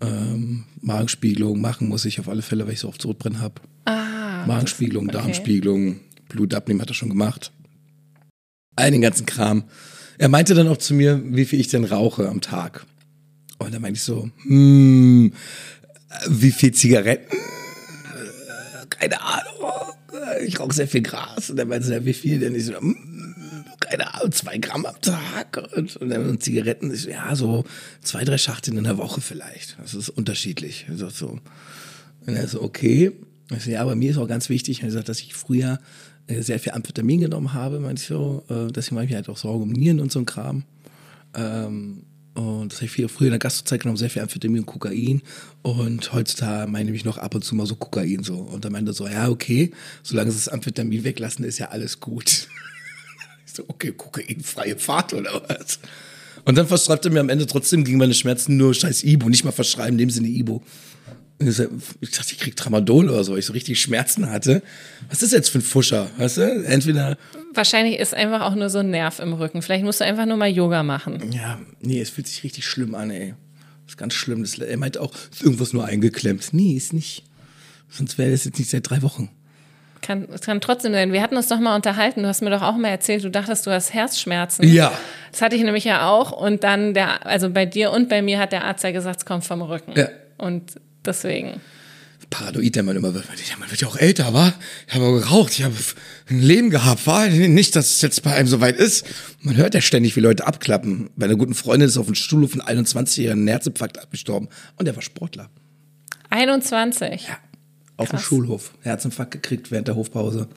[0.00, 3.60] Ähm, Magenspiegelung machen muss ich auf alle Fälle, weil ich so oft Sodbrennen habe.
[3.86, 5.16] Ah, Magenspiegelung, okay.
[5.16, 7.52] Darmspiegelung, Blut abnehmen hat er schon gemacht.
[8.76, 9.64] All den ganzen Kram.
[10.18, 12.86] Er meinte dann auch zu mir, wie viel ich denn rauche am Tag.
[13.58, 15.32] Und dann meinte ich so, hm,
[16.28, 17.36] wie viel Zigaretten?
[18.90, 19.72] Keine Ahnung.
[20.44, 21.50] Ich rauche sehr viel Gras.
[21.50, 22.54] Und er meinte, ja, wie viel denn?
[22.54, 23.15] Ich so, hm,
[23.88, 27.64] keine Ahnung, zwei Gramm am Tag und, und dann Zigaretten, ist, ja, so
[28.02, 29.78] zwei, drei Schachteln in der Woche vielleicht.
[29.80, 30.86] Das ist unterschiedlich.
[30.88, 31.38] Also so.
[32.26, 33.12] Und er so, okay.
[33.54, 35.78] Ich so, ja, aber mir ist auch ganz wichtig, er sagt, dass ich früher
[36.26, 39.36] äh, sehr viel Amphetamin genommen habe, meinte ich so, äh, dass ich manchmal halt auch
[39.36, 40.64] Sorge um Nieren und so ein Kram.
[41.34, 42.02] Ähm,
[42.34, 45.22] und das habe ich viel, früher in der Gastrozeit genommen, sehr viel Amphetamin und Kokain.
[45.62, 48.36] Und heutzutage meine ich noch ab und zu mal so Kokain so.
[48.36, 49.70] Und dann meinte er so, ja, okay,
[50.02, 52.48] solange sie das Amphetamin weglassen, ist ja alles gut
[53.56, 55.80] so, okay, kokainfreie Fahrt oder was?
[56.44, 59.44] Und dann verschreibt er mir am Ende trotzdem gegen meine Schmerzen nur scheiß Ibo, nicht
[59.44, 60.62] mal verschreiben, nehmen Sie eine Ibo.
[61.38, 61.56] Ich
[62.12, 64.62] dachte, ich krieg Tramadol oder so, weil ich so richtig Schmerzen hatte.
[65.10, 66.64] Was ist jetzt für ein Fuscher, weißt du?
[66.64, 67.18] Entweder.
[67.52, 69.60] Wahrscheinlich ist einfach auch nur so ein Nerv im Rücken.
[69.60, 71.32] Vielleicht musst du einfach nur mal Yoga machen.
[71.32, 73.34] Ja, nee, es fühlt sich richtig schlimm an, ey.
[73.84, 74.42] Das ist ganz schlimm.
[74.42, 76.48] Das, er meint auch, ist irgendwas nur eingeklemmt.
[76.52, 77.24] Nee, ist nicht.
[77.90, 79.28] Sonst wäre das jetzt nicht seit drei Wochen.
[80.06, 81.12] Kann, es kann trotzdem sein.
[81.12, 82.22] Wir hatten uns doch mal unterhalten.
[82.22, 84.64] Du hast mir doch auch mal erzählt, du dachtest, du hast Herzschmerzen.
[84.68, 84.96] Ja.
[85.32, 86.30] Das hatte ich nämlich ja auch.
[86.30, 89.24] Und dann der, also bei dir und bei mir hat der Arzt ja gesagt, es
[89.26, 89.94] kommt vom Rücken.
[89.96, 90.08] Ja.
[90.38, 91.60] Und deswegen.
[92.30, 93.24] Paranoid, der man immer wird.
[93.58, 94.54] Man wird ja auch älter, war.
[94.86, 95.74] Ich habe geraucht, ich habe
[96.30, 97.26] ein Leben gehabt, war.
[97.26, 99.06] Nicht, dass es jetzt bei einem so weit ist.
[99.40, 101.10] Man hört ja ständig, wie Leute abklappen.
[101.16, 104.48] Bei einer guten Freundin ist auf dem Stuhl einen 21-jährigen Herzinfarkt abgestorben.
[104.76, 105.50] Und der war Sportler.
[106.30, 107.26] 21?
[107.28, 107.38] Ja.
[107.96, 108.72] Auf dem Schulhof.
[108.82, 110.48] Herzinfarkt gekriegt während der Hofpause.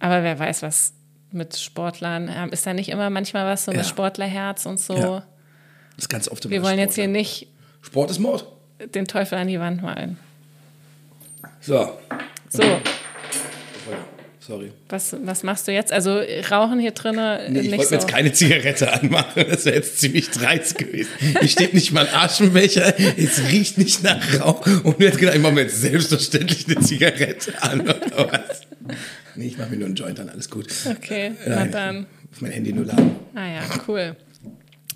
[0.00, 0.94] Aber wer weiß, was
[1.30, 3.78] mit Sportlern, ähm, ist da nicht immer manchmal was so ja.
[3.78, 4.96] mit Sportlerherz und so?
[4.96, 5.24] Ja.
[5.96, 7.48] Das ist ganz oft Wir wollen jetzt hier nicht
[7.84, 8.46] Sport ist Mord.
[8.94, 10.18] Den Teufel an die Wand malen.
[11.60, 11.98] So.
[12.48, 12.62] So.
[14.46, 14.72] Sorry.
[14.90, 15.90] Was, was machst du jetzt?
[15.90, 17.94] Also Rauchen hier drinnen nee, Ich wollte so.
[17.94, 19.44] jetzt keine Zigarette anmachen.
[19.48, 21.08] Das wäre jetzt ziemlich dreist gewesen.
[21.18, 22.92] Hier steht nicht mal ein Aschenbecher.
[23.18, 24.66] Es riecht nicht nach Rauch.
[24.84, 28.60] Und jetzt gedacht, ich mache mir jetzt selbstverständlich eine Zigarette an oder was?
[29.34, 30.28] Nee, ich mache mir nur einen Joint an.
[30.28, 30.66] Alles gut.
[30.90, 32.06] Okay, na dann.
[32.30, 33.16] Auf mein Handy nur laden.
[33.34, 34.14] Ah ja, cool.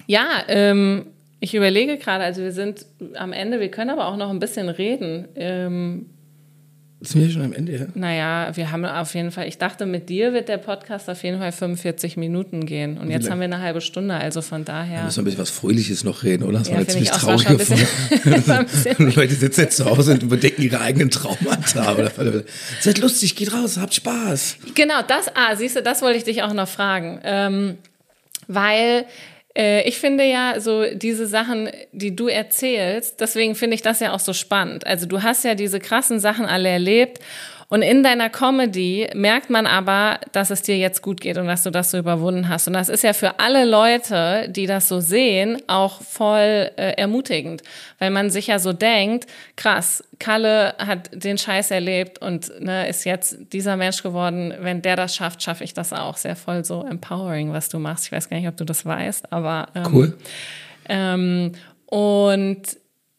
[0.06, 1.06] Ja, ähm,
[1.40, 2.84] ich überlege gerade, also wir sind
[3.14, 5.28] am Ende, wir können aber auch noch ein bisschen reden.
[5.36, 6.06] Ähm,
[7.00, 7.86] sind wir schon am Ende, ja?
[7.94, 11.38] Naja, wir haben auf jeden Fall, ich dachte, mit dir wird der Podcast auf jeden
[11.38, 12.98] Fall 45 Minuten gehen.
[12.98, 14.98] Und jetzt haben wir eine halbe Stunde, also von daher.
[14.98, 16.58] Da müssen wir ein bisschen was Fröhliches noch reden, oder?
[16.58, 17.46] Das ja, war jetzt ziemlich traurig.
[19.16, 21.96] Leute sitzen jetzt zu Hause und überdecken ihre eigenen Traumata.
[22.80, 24.56] Seid lustig, geht raus, habt Spaß.
[24.74, 27.20] Genau, das, ah, siehst du, das wollte ich dich auch noch fragen.
[27.22, 27.78] Ähm,
[28.48, 29.04] weil
[29.54, 34.20] ich finde ja so diese Sachen, die du erzählst, deswegen finde ich das ja auch
[34.20, 34.86] so spannend.
[34.86, 37.18] Also du hast ja diese krassen Sachen alle erlebt
[37.70, 41.64] und in deiner Comedy merkt man aber, dass es dir jetzt gut geht und dass
[41.64, 42.66] du das so überwunden hast.
[42.66, 47.62] Und das ist ja für alle Leute, die das so sehen, auch voll äh, ermutigend,
[47.98, 49.26] weil man sich ja so denkt,
[49.56, 54.54] krass, Kalle hat den Scheiß erlebt und ne, ist jetzt dieser Mensch geworden.
[54.60, 56.16] Wenn der das schafft, schaffe ich das auch.
[56.16, 58.06] Sehr voll so empowering, was du machst.
[58.06, 60.18] Ich weiß gar nicht, ob du das weißt, aber ähm, cool.
[60.88, 61.52] Ähm,
[61.84, 62.62] und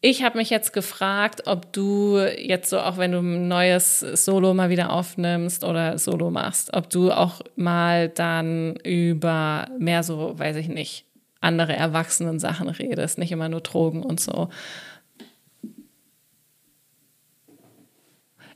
[0.02, 4.54] ich habe mich jetzt gefragt, ob du jetzt so, auch wenn du ein neues Solo
[4.54, 10.56] mal wieder aufnimmst oder Solo machst, ob du auch mal dann über mehr so, weiß
[10.56, 11.06] ich nicht,
[11.42, 14.50] andere erwachsenen Sachen redest, nicht immer nur Drogen und so.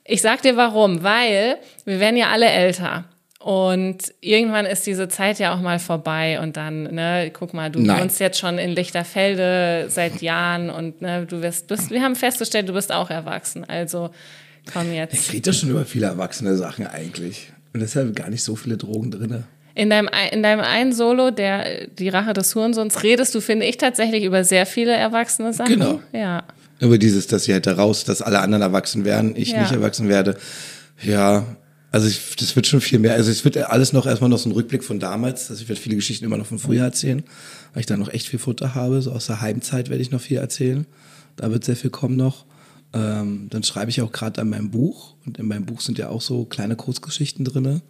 [0.05, 3.05] Ich sag dir warum, weil wir werden ja alle älter.
[3.43, 7.81] Und irgendwann ist diese Zeit ja auch mal vorbei und dann, ne, guck mal, du
[7.81, 8.01] Nein.
[8.03, 12.69] wohnst jetzt schon in Lichterfelde seit Jahren und ne, du wirst, du, wir haben festgestellt,
[12.69, 13.65] du bist auch erwachsen.
[13.65, 14.11] Also
[14.71, 15.13] Komm jetzt.
[15.13, 17.51] Ich rede schon über viele erwachsene Sachen eigentlich.
[17.73, 19.43] Und deshalb gar nicht so viele Drogen drin.
[19.75, 23.77] In deinem, in deinem einen Solo, der Die Rache des Hurensohns, redest du, finde ich,
[23.77, 25.73] tatsächlich über sehr viele erwachsene Sachen.
[25.73, 25.99] Genau.
[26.11, 26.43] Ja.
[26.79, 29.61] Über dieses, dass sie halt raus, dass alle anderen erwachsen werden, ich Ja.
[29.61, 30.37] nicht erwachsen werde.
[31.01, 31.45] Ja,
[31.93, 33.13] also ich, das wird schon viel mehr.
[33.13, 35.49] Also es wird alles noch erstmal noch so ein Rückblick von damals.
[35.51, 37.23] Also ich werde viele Geschichten immer noch von früher erzählen,
[37.73, 39.01] weil ich da noch echt viel Futter habe.
[39.03, 40.87] So aus der Heimzeit werde ich noch viel erzählen.
[41.35, 42.45] Da wird sehr viel kommen noch.
[42.93, 45.15] Ähm, dann schreibe ich auch gerade an meinem Buch.
[45.25, 47.81] Und in meinem Buch sind ja auch so kleine Kurzgeschichten drinne,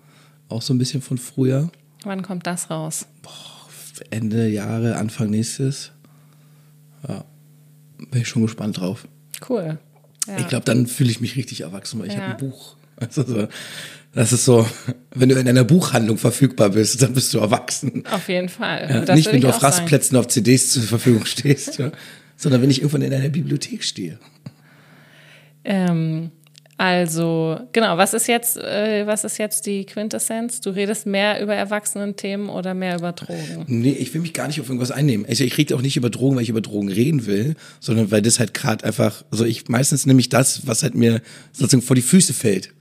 [0.49, 1.71] Auch so ein bisschen von früher.
[2.03, 3.05] Wann kommt das raus?
[4.09, 5.91] Ende Jahre, Anfang nächstes.
[7.07, 7.23] Ja,
[8.11, 9.07] bin ich schon gespannt drauf.
[9.47, 9.77] Cool.
[10.27, 10.37] Ja.
[10.37, 12.21] Ich glaube, dann fühle ich mich richtig erwachsen, weil ich Ja.
[12.21, 12.75] habe ein Buch.
[12.97, 13.47] Also so,
[14.13, 14.67] das ist so,
[15.15, 18.03] wenn du in einer Buchhandlung verfügbar bist, dann bist du erwachsen.
[18.11, 19.05] Auf jeden Fall.
[19.07, 19.63] Ja, nicht, wenn du auf.
[19.63, 21.91] Rastplätzen auf CDs zur Verfügung stehst, ja,
[22.37, 24.19] sondern wenn ich irgendwann in einer Bibliothek stehe.
[25.63, 26.31] Ähm,
[26.77, 30.59] also, genau, was ist jetzt, äh, was ist jetzt die Quintessenz?
[30.59, 33.65] Du redest mehr über Erwachsenen-Themen oder mehr über Drogen?
[33.67, 35.25] Nee, ich will mich gar nicht auf irgendwas einnehmen.
[35.27, 38.21] Also ich rede auch nicht über Drogen, weil ich über Drogen reden will, sondern weil
[38.21, 41.95] das halt gerade einfach, also ich meistens nehme ich das, was halt mir sozusagen vor
[41.95, 42.73] die Füße fällt.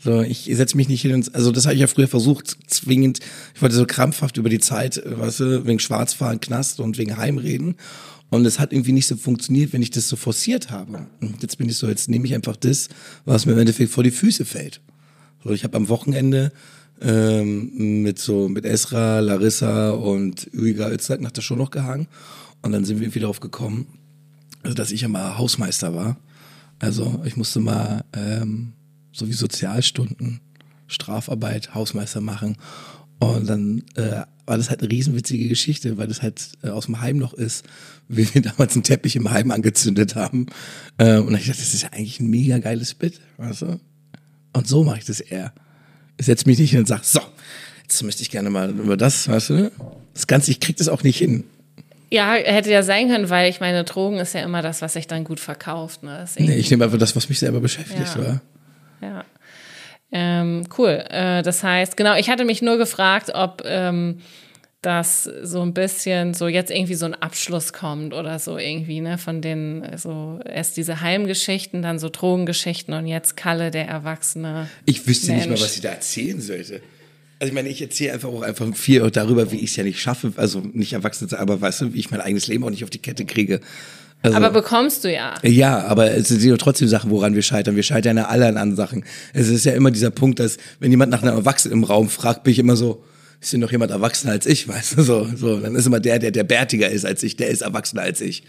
[0.00, 3.18] So, ich setze mich nicht hin und, also das habe ich ja früher versucht, zwingend,
[3.54, 7.16] ich wollte so krampfhaft über die Zeit, äh, weißt du, wegen Schwarzfahren, Knast und wegen
[7.16, 7.74] Heimreden.
[8.30, 11.06] Und es hat irgendwie nicht so funktioniert, wenn ich das so forciert habe.
[11.20, 12.88] Und jetzt bin ich so, jetzt nehme ich einfach das,
[13.24, 14.82] was mir im Endeffekt vor die Füße fällt.
[15.42, 16.52] So, ich habe am Wochenende
[17.00, 22.06] ähm, mit so mit Esra, Larissa und Üiga Öztag nach der Show noch gehangen.
[22.60, 23.86] Und dann sind wir irgendwie darauf gekommen,
[24.62, 26.18] also dass ich ja mal Hausmeister war.
[26.80, 28.72] Also ich musste mal ähm,
[29.18, 30.40] so wie Sozialstunden,
[30.86, 32.56] Strafarbeit, Hausmeister machen.
[33.18, 37.00] Und dann äh, war das halt eine riesenwitzige Geschichte, weil das halt äh, aus dem
[37.00, 37.64] Heim noch ist,
[38.08, 40.46] wie wir damals einen Teppich im Heim angezündet haben.
[40.98, 43.80] Äh, und ich dachte, das ist ja eigentlich ein mega geiles Bit, weißt du?
[44.52, 45.52] Und so mache ich das eher.
[46.16, 47.20] Ich setze mich nicht hin und sage, so,
[47.82, 49.70] jetzt möchte ich gerne mal über das, weißt du?
[50.14, 51.44] Das Ganze, ich krieg das auch nicht hin.
[52.10, 55.06] Ja, hätte ja sein können, weil ich meine, Drogen ist ja immer das, was sich
[55.06, 56.02] dann gut verkauft.
[56.02, 56.24] Ne?
[56.38, 58.20] Nee, ich nehme einfach das, was mich selber beschäftigt, Ja.
[58.20, 58.40] oder?
[60.10, 61.04] Ähm, cool.
[61.08, 64.20] Äh, das heißt, genau, ich hatte mich nur gefragt, ob ähm,
[64.80, 69.18] das so ein bisschen so jetzt irgendwie so ein Abschluss kommt oder so irgendwie, ne,
[69.18, 74.68] von den, so erst diese Heimgeschichten, dann so Drogengeschichten und jetzt Kalle, der Erwachsene.
[74.86, 75.62] Ich wüsste nicht mal, Mensch.
[75.62, 76.80] was ich da erzählen sollte.
[77.40, 80.00] Also ich meine, ich erzähle einfach auch einfach viel darüber, wie ich es ja nicht
[80.00, 82.70] schaffe, also nicht erwachsen zu sein, aber weißt du, wie ich mein eigenes Leben auch
[82.70, 83.60] nicht auf die Kette kriege.
[84.22, 85.34] Also, Aber bekommst du ja.
[85.42, 87.76] ja, aber es sind ja trotzdem Sachen, woran wir scheitern.
[87.76, 89.04] Wir scheitern ja alle an anderen Sachen.
[89.32, 92.42] Es ist ja immer dieser Punkt, dass wenn jemand nach einem Erwachsenen im Raum fragt,
[92.42, 93.04] bin ich immer so,
[93.40, 96.18] ist denn noch jemand erwachsener als ich, weißt du, so, so, dann ist immer der,
[96.18, 98.42] der, der bärtiger ist als ich, der ist erwachsener als ich.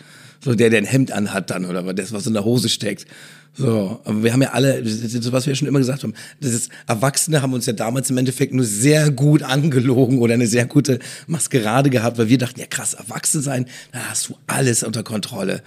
[0.44, 3.06] So, der, der ein Hemd anhat dann, oder das, was in der Hose steckt.
[3.54, 6.54] So, aber wir haben ja alle, das was wir ja schon immer gesagt haben, das
[6.54, 10.66] ist, Erwachsene haben uns ja damals im Endeffekt nur sehr gut angelogen oder eine sehr
[10.66, 15.04] gute Maskerade gehabt, weil wir dachten, ja krass, erwachsen sein, da hast du alles unter
[15.04, 15.62] Kontrolle.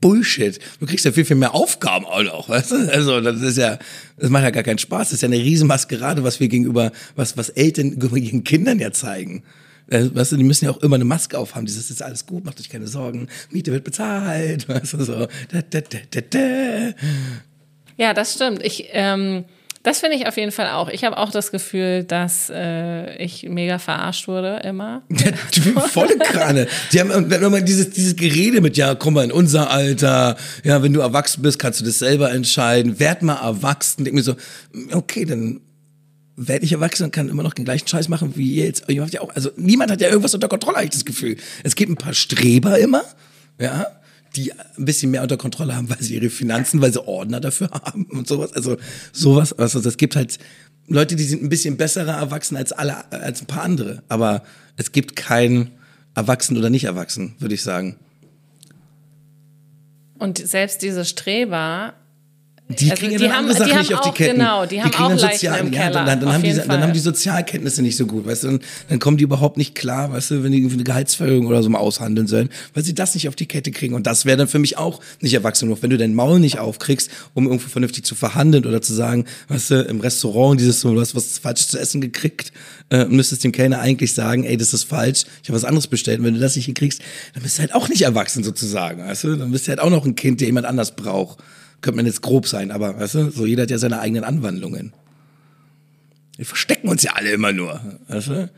[0.00, 0.58] Bullshit.
[0.80, 2.92] Du kriegst ja viel, viel mehr Aufgaben auch noch, weißt du?
[2.92, 3.78] Also, das ist ja,
[4.18, 5.08] das macht ja gar keinen Spaß.
[5.08, 8.78] Das ist ja eine riesen Maskerade, was wir gegenüber, was, was Eltern gegenüber ihren Kindern
[8.78, 9.42] ja zeigen.
[9.90, 11.66] Äh, Weißt du, die müssen ja auch immer eine Maske aufhaben.
[11.66, 13.28] Dieses ist alles gut, macht euch keine Sorgen.
[13.50, 14.68] Miete wird bezahlt.
[14.68, 15.26] Weißt du, so.
[15.50, 16.94] Da, da, da, da, da.
[17.96, 18.62] Ja, das stimmt.
[18.62, 19.44] Ich, ähm,
[19.82, 20.88] das finde ich auf jeden Fall auch.
[20.88, 25.02] Ich habe auch das Gefühl, dass äh, ich mega verarscht wurde immer.
[25.08, 25.32] Ja,
[25.80, 26.66] volle Krane.
[26.92, 30.36] Die haben immer dieses, dieses Gerede mit, ja, komm mal in unser Alter.
[30.64, 33.00] Ja, wenn du erwachsen bist, kannst du das selber entscheiden.
[33.00, 34.04] Werd mal erwachsen.
[34.04, 34.36] Denk mir so,
[34.92, 35.60] okay, dann
[36.38, 38.84] werde ich erwachsen und kann immer noch den gleichen Scheiß machen wie ihr jetzt.
[38.88, 41.36] Ihr habt ja auch, also niemand hat ja irgendwas unter Kontrolle, habe ich das Gefühl.
[41.64, 43.02] Es gibt ein paar Streber immer,
[43.60, 43.86] ja,
[44.36, 47.70] die ein bisschen mehr unter Kontrolle haben, weil sie ihre Finanzen, weil sie Ordner dafür
[47.70, 48.52] haben und sowas.
[48.52, 48.76] Also
[49.12, 50.38] sowas, also es gibt halt
[50.86, 54.02] Leute, die sind ein bisschen bessere Erwachsene als alle, als ein paar andere.
[54.08, 54.42] Aber
[54.76, 55.72] es gibt kein
[56.14, 57.96] Erwachsen oder nicht Erwachsen, würde ich sagen.
[60.18, 61.94] Und selbst diese Streber,
[62.70, 64.36] Die Also kriegen die ja haben- andere Sachen die haben nicht auf die Ketten.
[64.38, 66.52] genau, die haben kriegen auch dann Leichen sozial- im ja, Dann, dann, auf haben die,
[66.54, 68.46] dann haben die Sozialkenntnisse nicht so gut, weißt du.
[68.48, 71.62] Dann, dann kommen die überhaupt nicht klar, weißt du, wenn die irgendwie eine Gehaltserhöhung oder
[71.62, 73.94] so mal aushandeln sollen, weil sie das nicht auf die Kette kriegen.
[73.94, 75.82] Und das wäre dann für mich auch nicht erwachsen genug.
[75.82, 79.70] Wenn du dein Maul nicht aufkriegst, um irgendwie vernünftig zu verhandeln oder zu sagen, weißt
[79.70, 82.52] du, im Restaurant dieses so, du hast was falsch zu essen gekriegt,
[82.90, 86.18] äh, müsstest dem Kellner eigentlich sagen, ey, das ist falsch, ich habe was anderes bestellt.
[86.20, 87.00] Und wenn du das nicht hinkriegst,
[87.32, 89.36] dann bist du halt auch nicht erwachsen sozusagen, weißt du.
[89.36, 91.38] Dann bist du halt auch noch ein Kind, der jemand anders braucht.
[91.80, 94.92] Könnte man jetzt grob sein, aber weißt du, so jeder hat ja seine eigenen Anwandlungen.
[96.36, 98.50] Wir verstecken uns ja alle immer nur, weißt du?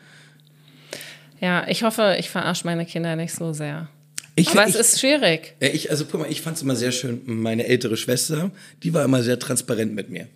[1.40, 3.88] ja, ich hoffe, ich verarsche meine Kinder nicht so sehr.
[4.36, 5.54] Ich, Aber ich, es ist schwierig.
[5.60, 7.20] Ich, also guck mal, ich fand es immer sehr schön.
[7.26, 8.50] Meine ältere Schwester,
[8.82, 10.28] die war immer sehr transparent mit mir.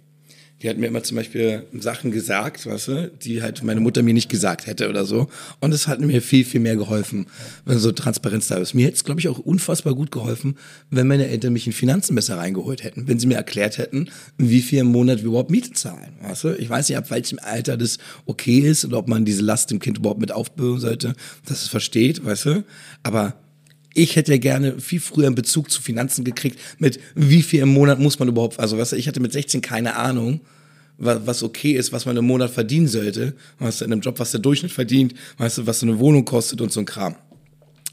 [0.64, 4.14] Die hat mir immer zum Beispiel Sachen gesagt, weißt du, die halt meine Mutter mir
[4.14, 5.28] nicht gesagt hätte oder so.
[5.60, 7.26] Und es hat mir viel, viel mehr geholfen,
[7.66, 8.72] wenn so Transparenz da ist.
[8.72, 10.56] Mir hätte es, glaube ich, auch unfassbar gut geholfen,
[10.88, 13.06] wenn meine Eltern mich in Finanzen besser reingeholt hätten.
[13.06, 14.08] Wenn sie mir erklärt hätten,
[14.38, 16.14] wie viel im Monat wir überhaupt Miete zahlen.
[16.22, 16.54] Weißt du?
[16.56, 19.80] Ich weiß nicht, ab welchem Alter das okay ist oder ob man diese Last dem
[19.80, 21.12] Kind überhaupt mit aufbürden sollte,
[21.44, 22.64] dass es versteht, weißt du?
[23.02, 23.34] Aber
[23.92, 28.00] ich hätte gerne viel früher einen Bezug zu Finanzen gekriegt, mit wie viel im Monat
[28.00, 30.40] muss man überhaupt, also weißt du, ich hatte mit 16 keine Ahnung,
[30.98, 34.30] was, okay ist, was man im Monat verdienen sollte, weißt du, in einem Job, was
[34.30, 37.16] der Durchschnitt verdient, weißt du, was so eine Wohnung kostet und so ein Kram.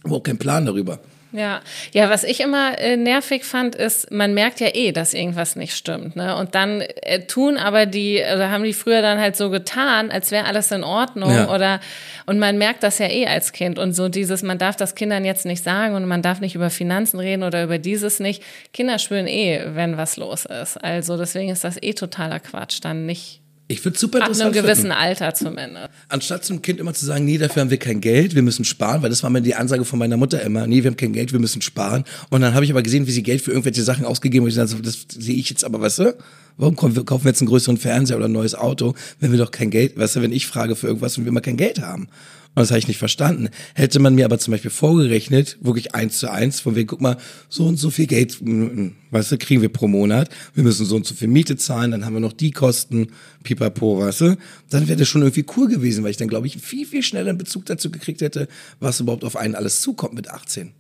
[0.04, 1.00] Überhaupt kein Plan darüber.
[1.34, 1.62] Ja,
[1.94, 5.76] ja, was ich immer äh, nervig fand, ist, man merkt ja eh, dass irgendwas nicht
[5.76, 6.36] stimmt, ne?
[6.36, 10.32] Und dann äh, tun aber die, oder haben die früher dann halt so getan, als
[10.32, 11.54] wäre alles in Ordnung Ja.
[11.54, 11.80] oder
[12.26, 15.26] und man merkt das ja eh als Kind und so dieses, man darf das Kindern
[15.26, 18.44] jetzt nicht sagen und man darf nicht über Finanzen reden oder über dieses nicht.
[18.74, 20.78] Kinder spüren eh, wenn was los ist.
[20.84, 23.41] Also deswegen ist das eh totaler Quatsch, dann nicht
[23.72, 24.92] Ich würde super ab einem interessant gewissen finden.
[24.92, 25.90] Alter zumindest.
[26.10, 29.02] Anstatt zum Kind immer zu sagen, nee, dafür haben wir kein Geld, wir müssen sparen,
[29.02, 31.32] weil das war mir die Ansage von meiner Mutter immer, nee, wir haben kein Geld,
[31.32, 32.04] wir müssen sparen.
[32.30, 34.54] Und dann habe ich aber gesehen, wie sie Geld für irgendwelche Sachen ausgegeben haben.
[34.54, 36.18] Und ich dachte, das sehe ich jetzt aber, weißt du?
[36.58, 39.40] Warum kaufen wir kaufen wir jetzt einen größeren Fernseher oder ein neues Auto, wenn wir
[39.40, 41.82] doch kein Geld, weißt du, wenn ich frage für irgendwas und wir mal kein Geld
[41.82, 42.10] haben?
[42.54, 43.50] Und das habe ich nicht verstanden.
[43.76, 47.16] Hätte man mir aber zum Beispiel vorgerechnet, wirklich eins zu eins, von wegen, guck mal,
[47.48, 50.30] so und so viel Geld, mm, mm, weißt du, kriegen wir pro Monat.
[50.54, 53.08] Wir müssen so und so viel Miete zahlen, dann haben wir noch die Kosten,
[53.44, 54.38] pipapo, weißt du.
[54.70, 57.30] Dann wäre das schon irgendwie cool gewesen, weil ich dann, glaube ich, viel, viel schneller
[57.30, 58.50] einen Bezug dazu gekriegt hätte,
[58.82, 60.74] was überhaupt auf einen alles zukommt mit 18.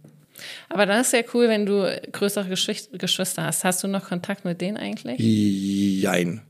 [0.67, 3.63] Aber dann ist ja cool, wenn du größere Geschwister hast.
[3.63, 5.19] Hast du noch Kontakt mit denen eigentlich?
[5.19, 6.41] Jein.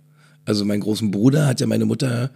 [0.46, 2.32] Also meinen großen Bruder hat ja meine Mutter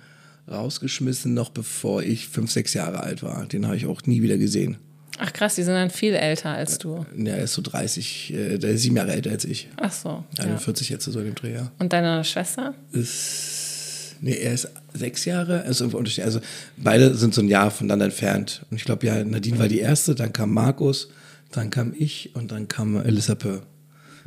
[0.50, 3.46] rausgeschmissen, noch bevor ich fünf, sechs Jahre alt war.
[3.46, 4.78] Den habe ich auch nie wieder gesehen.
[5.18, 7.06] Ach krass, die sind dann viel älter als du.
[7.18, 9.70] Ja, er ist so 30, äh, der ist sieben Jahre älter als ich.
[9.78, 10.24] Ach so.
[10.38, 10.44] Ja.
[10.44, 11.72] 41 jetzt so in dem Dreh, ja.
[11.80, 12.74] Und deine Schwester?
[12.92, 15.86] Ist, nee, er ist sechs Jahre, also,
[16.22, 16.40] also
[16.76, 18.66] beide sind so ein Jahr voneinander entfernt.
[18.70, 21.10] Und ich glaube, ja, Nadine war die erste, dann kam Markus,
[21.52, 23.62] dann kam ich und dann kam Elisabeth.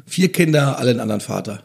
[0.06, 1.64] Vier Kinder, alle einen anderen Vater.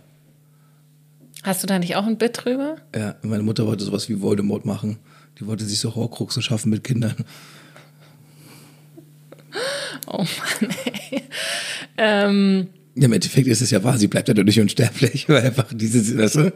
[1.43, 2.77] Hast du da nicht auch ein Bit drüber?
[2.95, 4.97] Ja, meine Mutter wollte sowas wie Voldemort machen.
[5.39, 7.15] Die wollte sich so Horcruxe schaffen mit Kindern.
[10.07, 10.75] Oh Mann,
[11.11, 11.23] ey.
[11.97, 15.67] ähm, Ja, Im Endeffekt ist es ja wahr, sie bleibt ja dadurch unsterblich, weil einfach
[15.71, 16.53] diese, weißt du?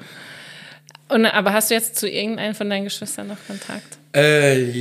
[1.09, 3.97] und, aber hast du jetzt zu irgendeinem von deinen Geschwistern noch Kontakt?
[4.15, 4.71] Äh,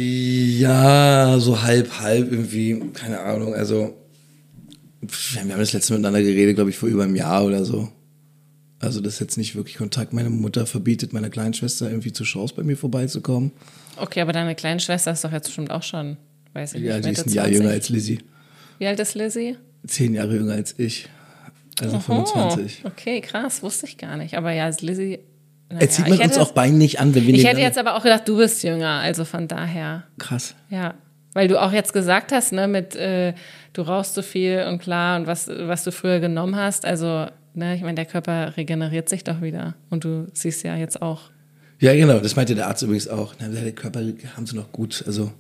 [0.58, 3.94] ja, so halb, halb irgendwie, keine Ahnung, also
[5.00, 7.92] wir haben das letzte Mal miteinander geredet, glaube ich, vor über einem Jahr oder so.
[8.80, 10.12] Also das ist jetzt nicht wirklich Kontakt.
[10.12, 13.52] Meine Mutter verbietet meiner kleinen Schwester irgendwie zu Shows bei mir vorbeizukommen.
[13.96, 16.18] Okay, aber deine kleine Schwester ist doch jetzt bestimmt auch schon,
[16.52, 17.58] weiß ich Ja, nicht, die ist ein Jahr 20.
[17.62, 18.18] jünger als Lizzie.
[18.78, 19.56] Wie alt ist Lizzie?
[19.86, 21.08] Zehn Jahre jünger als ich.
[21.80, 22.82] Also Oh, 25.
[22.84, 24.36] okay, krass, wusste ich gar nicht.
[24.36, 25.20] Aber ja, ist Lizzie.
[25.70, 27.96] naja, Jetzt sieht man uns auch beiden nicht an, wenn wir Ich hätte jetzt aber
[27.96, 30.04] auch gedacht, du bist jünger, also von daher.
[30.18, 30.54] Krass.
[30.68, 30.94] Ja,
[31.32, 33.32] weil du auch jetzt gesagt hast, ne, mit äh,
[33.72, 36.84] du rauchst so viel und klar und was, was du früher genommen hast.
[36.86, 37.26] Also,
[37.56, 39.74] ne, ich meine, der Körper regeneriert sich doch wieder.
[39.90, 41.30] Und du siehst ja jetzt auch.
[41.80, 43.34] Ja, genau, das meinte der Arzt übrigens auch.
[43.38, 44.00] Na, der Körper
[44.36, 45.32] haben sie noch gut, also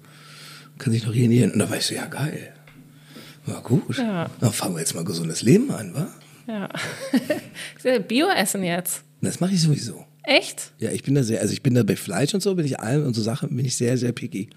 [0.78, 1.52] kann sich noch regenerieren.
[1.52, 2.52] Und da war ich so, ja, geil.
[3.46, 3.98] War gut.
[3.98, 4.28] Ja.
[4.40, 6.08] Dann fangen wir jetzt mal gesundes Leben an, wa?
[6.48, 6.68] Ja.
[8.08, 9.02] Bio-Essen jetzt.
[9.20, 10.04] Das mache ich sowieso.
[10.26, 10.72] Echt?
[10.78, 12.80] Ja, ich bin da sehr, also ich bin da bei Fleisch und so, bin ich
[12.80, 14.50] allem und so Sachen, bin ich sehr, sehr picky.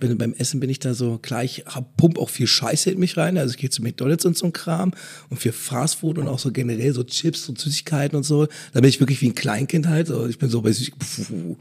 [0.00, 2.98] Bin, beim Essen bin ich da so, klar, ich hab, pump auch viel Scheiße in
[2.98, 4.92] mich rein, also ich gehe zu McDonalds und so ein Kram
[5.28, 8.88] und für Fastfood und auch so generell so Chips und Süßigkeiten und so, da bin
[8.88, 11.56] ich wirklich wie ein Kleinkind halt, so, ich bin so bei Süßigkeiten,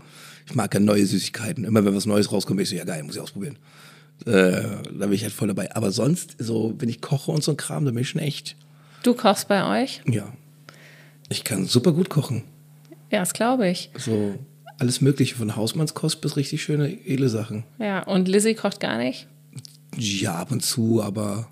[0.48, 3.04] ich mag ja neue Süßigkeiten, immer wenn was Neues rauskommt, bin ich so, ja geil,
[3.04, 3.58] muss ich ausprobieren.
[4.26, 4.62] Äh,
[4.98, 7.58] da bin ich halt voll dabei, aber sonst, so, wenn ich koche und so ein
[7.58, 8.56] Kram, da bin ich schon echt,
[9.04, 10.02] Du kochst bei euch?
[10.10, 10.32] ja,
[11.28, 12.44] ich kann super gut kochen.
[13.12, 13.90] Ja, das glaube ich.
[13.98, 14.36] So
[14.78, 17.64] alles Mögliche, von Hausmannskost bis richtig schöne, edle Sachen.
[17.80, 19.28] Ja, und Lizzie kocht gar nicht?
[19.98, 21.48] Ja, ab und zu, aber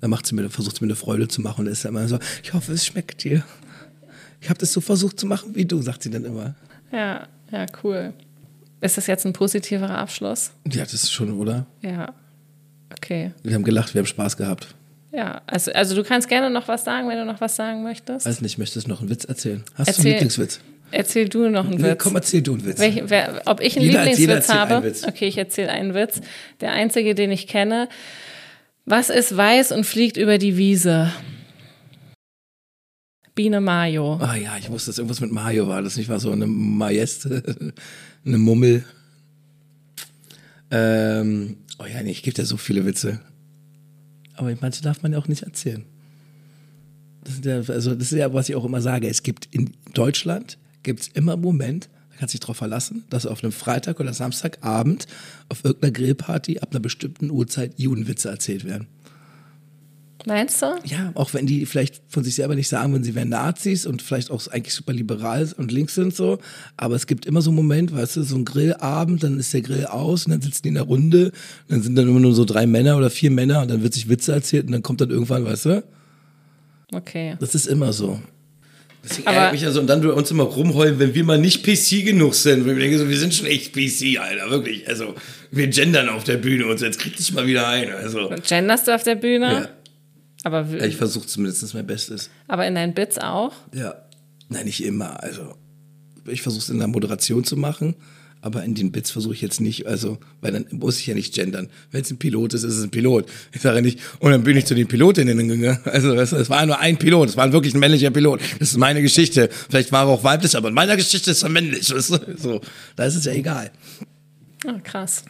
[0.00, 2.06] da macht sie mir, versucht sie mir eine Freude zu machen und ist dann immer
[2.06, 3.42] so, ich hoffe, es schmeckt dir.
[4.40, 6.54] Ich habe das so versucht zu machen wie du, sagt sie dann immer.
[6.92, 8.14] Ja, ja, cool.
[8.80, 10.52] Ist das jetzt ein positiverer Abschluss?
[10.70, 11.66] Ja, das ist schon, oder?
[11.82, 12.14] Ja.
[12.92, 13.32] Okay.
[13.42, 14.74] Wir haben gelacht, wir haben Spaß gehabt.
[15.12, 18.26] Ja, also, also du kannst gerne noch was sagen, wenn du noch was sagen möchtest.
[18.26, 19.64] Weiß nicht, möchtest du noch einen Witz erzählen?
[19.74, 20.60] Hast du Erzähl- einen Lieblingswitz?
[20.92, 21.98] Erzähl du noch einen Nee, Witz.
[22.02, 22.78] komm, erzähl du einen Witz.
[22.78, 24.86] Welch, wer, ob ich einen Jeder- Lieblingswitz erzählt habe?
[24.86, 25.04] Witz.
[25.06, 26.20] Okay, ich erzähle einen Witz.
[26.60, 27.88] Der einzige, den ich kenne.
[28.86, 31.12] Was ist weiß und fliegt über die Wiese?
[33.34, 34.14] Biene Mayo.
[34.20, 35.80] Ah ja, ich wusste, dass irgendwas mit Mario war.
[35.82, 37.42] Das nicht war so eine Majeste,
[38.26, 38.84] eine Mummel.
[40.70, 43.20] Ähm, oh ja, nee, ich gebe dir so viele Witze.
[44.34, 45.84] aber manche darf man ja auch nicht erzählen.
[47.24, 49.08] Das ist ja, also das ist ja, was ich auch immer sage.
[49.08, 53.04] Es gibt in Deutschland gibt es immer einen Moment, da kannst du dich darauf verlassen,
[53.10, 55.06] dass auf einem Freitag oder Samstagabend
[55.48, 58.88] auf irgendeiner Grillparty ab einer bestimmten Uhrzeit Judenwitze erzählt werden.
[60.26, 60.66] Meinst du?
[60.84, 64.02] Ja, auch wenn die vielleicht von sich selber nicht sagen, wenn sie wären Nazis und
[64.02, 66.38] vielleicht auch eigentlich super liberal und links sind so.
[66.76, 69.62] Aber es gibt immer so einen Moment, weißt du, so ein Grillabend, dann ist der
[69.62, 71.32] Grill aus und dann sitzen die in der Runde.
[71.68, 74.08] dann sind dann immer nur so drei Männer oder vier Männer und dann wird sich
[74.08, 75.84] Witze erzählt und dann kommt dann irgendwann, weißt du?
[76.92, 77.36] Okay.
[77.40, 78.20] Das ist immer so.
[79.02, 81.64] Deswegen ärgert mich ja so, und dann wir uns immer rumheulen, wenn wir mal nicht
[81.64, 82.66] PC genug sind.
[82.66, 84.86] Wir denken so, wir sind schon echt PC, Alter, wirklich.
[84.88, 85.14] Also,
[85.50, 87.90] wir gendern auf der Bühne und so, jetzt krieg dich mal wieder ein.
[87.92, 88.28] Also.
[88.28, 89.52] Und genderst du auf der Bühne?
[89.52, 89.68] Ja.
[90.42, 92.30] Aber ja, ich versuche zumindest mein Bestes.
[92.46, 93.52] Aber in deinen Bits auch?
[93.74, 93.94] Ja.
[94.48, 95.22] Nein, nicht immer.
[95.22, 95.54] Also,
[96.26, 97.94] ich versuche es in der Moderation zu machen,
[98.42, 101.34] aber in den Bits versuche ich jetzt nicht, also, weil dann muss ich ja nicht
[101.34, 101.68] gendern.
[101.90, 103.26] Wenn es ein Pilot ist, ist es ein Pilot.
[103.52, 105.78] Ich sage nicht, und dann bin ich zu den Pilotinnen gegangen.
[105.90, 108.40] Also, es war nur ein Pilot, es war wirklich ein männlicher Pilot.
[108.58, 109.50] Das ist meine Geschichte.
[109.68, 111.92] Vielleicht war er auch weiblich, aber in meiner Geschichte ist er männlich.
[112.40, 112.60] So,
[112.96, 113.70] da ist es ja egal.
[114.66, 115.24] Ah, krass.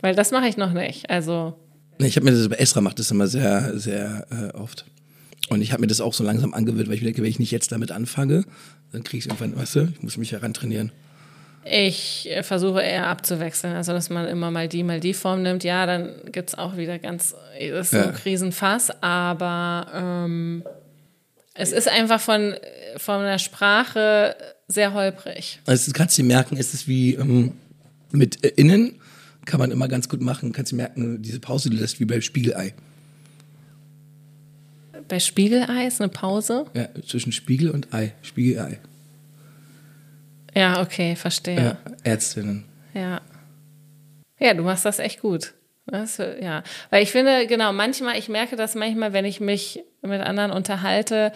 [0.00, 1.08] Weil das mache ich noch nicht.
[1.10, 1.54] Also,
[1.98, 4.84] ich habe mir das bei Esra macht das immer sehr, sehr äh, oft.
[5.48, 7.50] Und ich habe mir das auch so langsam angewöhnt, weil ich denke, wenn ich nicht
[7.50, 8.44] jetzt damit anfange,
[8.92, 10.92] dann kriege ich es irgendwann, weißt du, ich muss mich herantrainieren.
[11.64, 15.64] Ich äh, versuche eher abzuwechseln, also dass man immer mal die, mal die Form nimmt.
[15.64, 18.08] Ja, dann gibt es auch wieder ganz, das ist ja.
[18.08, 20.62] ein Krisenfass, aber ähm,
[21.54, 22.54] es ist einfach von,
[22.96, 24.36] von der Sprache
[24.68, 25.60] sehr holprig.
[25.66, 27.52] Also kannst du merken, es ist wie ähm,
[28.10, 29.00] mit äh, innen
[29.44, 30.52] kann man immer ganz gut machen.
[30.52, 32.74] Kannst du merken, diese Pause, die lässt wie bei Spiegelei.
[35.06, 36.64] Bei Spiegelei ist eine Pause?
[36.74, 38.14] Ja, zwischen Spiegel und Ei.
[38.22, 38.78] Spiegelei.
[40.54, 41.62] Ja, okay, verstehe.
[41.62, 42.64] Ja, Ärztinnen.
[42.92, 43.20] Ja.
[44.38, 45.54] Ja, du machst das echt gut.
[45.86, 50.20] Das, ja, weil ich finde, genau, manchmal, ich merke das manchmal, wenn ich mich mit
[50.22, 51.32] anderen unterhalte,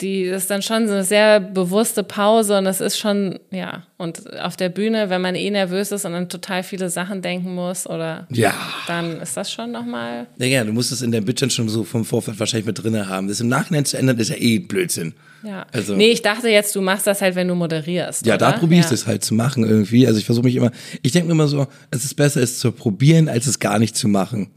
[0.00, 4.38] die ist dann schon so eine sehr bewusste Pause und das ist schon, ja, und
[4.40, 7.86] auf der Bühne, wenn man eh nervös ist und an total viele Sachen denken muss
[7.86, 8.54] oder ja.
[8.86, 10.26] dann ist das schon nochmal.
[10.38, 13.08] Ja, ja, du musst es in der Bitch schon so vom Vorfeld wahrscheinlich mit drin
[13.08, 13.28] haben.
[13.28, 15.14] Das im Nachhinein zu ändern, ist ja eh Blödsinn.
[15.46, 15.66] Ja.
[15.72, 18.26] Also, nee, ich dachte jetzt, du machst das halt, wenn du moderierst.
[18.26, 18.50] Ja, oder?
[18.50, 18.90] da probiere ich ja.
[18.90, 20.06] das halt zu machen irgendwie.
[20.06, 20.72] Also ich versuche mich immer,
[21.02, 23.96] ich denke mir immer so, es ist besser, es zu probieren, als es gar nicht
[23.96, 24.50] zu machen.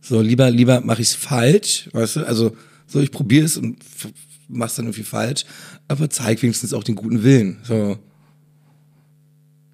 [0.00, 2.26] So, lieber, lieber mache ich es falsch, weißt du?
[2.26, 2.56] Also,
[2.86, 3.78] so, ich probiere es und
[4.48, 5.44] machst dann irgendwie falsch,
[5.88, 7.58] aber zeig wenigstens auch den guten Willen.
[7.64, 7.98] So.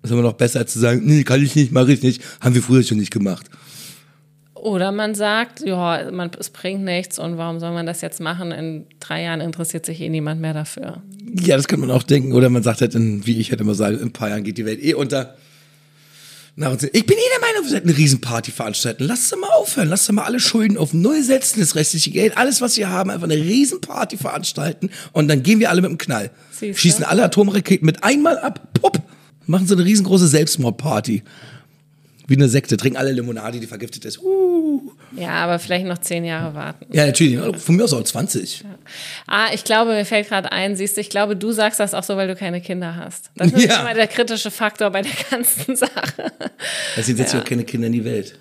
[0.02, 2.22] Das ist immer noch besser, als zu sagen, nee, kann ich nicht, mache ich nicht,
[2.40, 3.50] haben wir früher schon nicht gemacht.
[4.66, 8.50] Oder man sagt, ja, man, es bringt nichts und warum soll man das jetzt machen?
[8.50, 11.02] In drei Jahren interessiert sich eh niemand mehr dafür.
[11.40, 12.32] Ja, das kann man auch denken.
[12.32, 14.58] Oder man sagt halt, in, wie ich halt immer sage, in ein paar Jahren geht
[14.58, 15.36] die Welt eh unter.
[16.56, 19.04] Na, ich bin eh der Meinung, wir sollten eine Riesenparty veranstalten.
[19.04, 19.88] Lasst doch mal aufhören.
[19.88, 23.10] Lasst doch mal alle Schulden auf Null setzen, das restliche Geld, alles, was wir haben,
[23.10, 26.32] einfach eine Riesenparty veranstalten und dann gehen wir alle mit dem Knall.
[26.50, 26.80] Siehste?
[26.80, 29.00] Schießen alle Atomraketen mit einmal ab, pupp,
[29.46, 31.22] machen so eine riesengroße Selbstmordparty
[32.26, 34.20] wie eine Sekte, trinken alle Limonade, die vergiftet ist.
[34.22, 34.92] Uh.
[35.16, 36.86] Ja, aber vielleicht noch zehn Jahre warten.
[36.92, 37.38] Ja, natürlich.
[37.62, 38.60] Von mir aus auch 20.
[38.60, 38.66] Ja.
[39.26, 42.02] Ah, ich glaube, mir fällt gerade ein, siehst du, ich glaube, du sagst das auch
[42.02, 43.30] so, weil du keine Kinder hast.
[43.36, 43.80] Das ist ja.
[43.80, 46.32] immer der kritische Faktor bei der ganzen Sache.
[46.96, 47.40] Deswegen setzt ja.
[47.40, 48.38] auch keine Kinder in die Welt.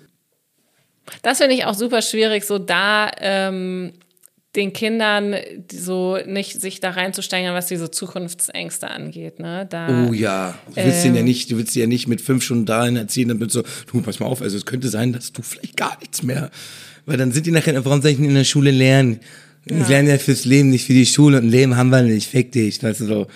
[1.22, 3.92] Das finde ich auch super schwierig, so da ähm,
[4.56, 5.36] den Kindern
[5.70, 9.38] so nicht sich da reinzusteigern, was diese Zukunftsängste angeht.
[9.38, 9.66] Ne?
[9.68, 12.42] Da, oh ja, du willst ähm, ja nicht, du willst sie ja nicht mit fünf
[12.42, 15.32] Stunden dahin erziehen, dann wird so, du pass mal auf, also es könnte sein, dass
[15.32, 16.50] du vielleicht gar nichts mehr,
[17.04, 19.20] weil dann sind die nachher, warum soll ich in der Schule lernen?
[19.68, 19.80] Ja.
[19.80, 22.28] Ich lerne ja fürs Leben, nicht für die Schule und ein Leben haben wir nicht,
[22.28, 23.26] fick dich, weißt du so.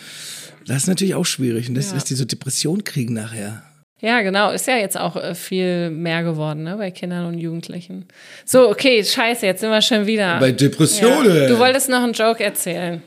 [0.67, 1.95] Das ist natürlich auch schwierig und das, ja.
[1.95, 3.63] dass die so Depression kriegen nachher.
[4.01, 4.51] Ja, genau.
[4.51, 8.07] Ist ja jetzt auch äh, viel mehr geworden, ne, bei Kindern und Jugendlichen.
[8.45, 10.39] So, okay, scheiße, jetzt sind wir schon wieder.
[10.41, 11.37] Bei Depressionen.
[11.37, 11.49] Ja.
[11.49, 13.03] Du wolltest noch einen Joke erzählen.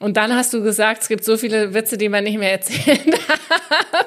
[0.00, 3.10] Und dann hast du gesagt, es gibt so viele Witze, die man nicht mehr erzählen
[3.10, 4.06] darf.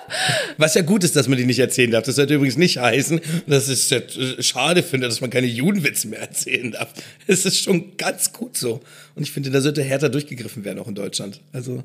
[0.58, 2.04] Was ja gut ist, dass man die nicht erzählen darf.
[2.04, 6.08] Das sollte übrigens nicht heißen, dass ich es äh, schade finde, dass man keine Judenwitze
[6.08, 6.92] mehr erzählen darf.
[7.28, 8.82] Es ist schon ganz gut so.
[9.14, 11.42] Und ich finde, da sollte härter durchgegriffen werden, auch in Deutschland.
[11.52, 11.84] Also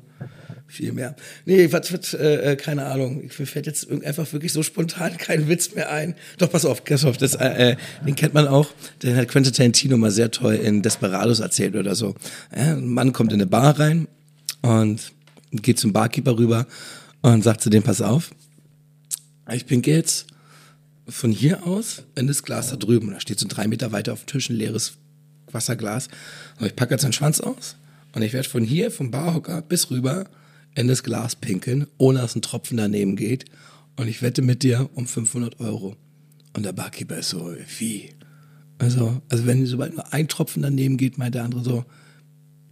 [0.69, 1.15] viel mehr.
[1.45, 3.29] Nee, was wird, äh, äh, keine Ahnung.
[3.37, 6.15] Mir fällt jetzt einfach wirklich so spontan kein Witz mehr ein.
[6.37, 8.69] Doch, pass auf, pass auf, das, äh, äh, den kennt man auch.
[9.01, 12.15] Den hat Quentin Tarantino mal sehr toll in Desperados erzählt oder so.
[12.55, 14.07] Ja, ein Mann kommt in eine Bar rein
[14.61, 15.11] und
[15.51, 16.67] geht zum Barkeeper rüber
[17.21, 18.31] und sagt zu dem, pass auf,
[19.51, 20.27] ich pinke jetzt
[21.07, 23.11] von hier aus in das Glas da drüben.
[23.11, 24.93] Da steht so drei Meter weiter auf dem Tisch ein leeres
[25.51, 26.07] Wasserglas.
[26.59, 27.75] Und ich packe jetzt seinen Schwanz aus
[28.13, 30.25] und ich werde von hier, vom Barhocker bis rüber
[30.75, 33.45] in das Glas pinkeln, ohne dass ein Tropfen daneben geht.
[33.95, 35.95] Und ich wette mit dir um 500 Euro.
[36.55, 38.11] Und der Barkeeper ist so, wie?
[38.77, 41.85] Also, also wenn sobald nur ein Tropfen daneben geht, meint der andere so,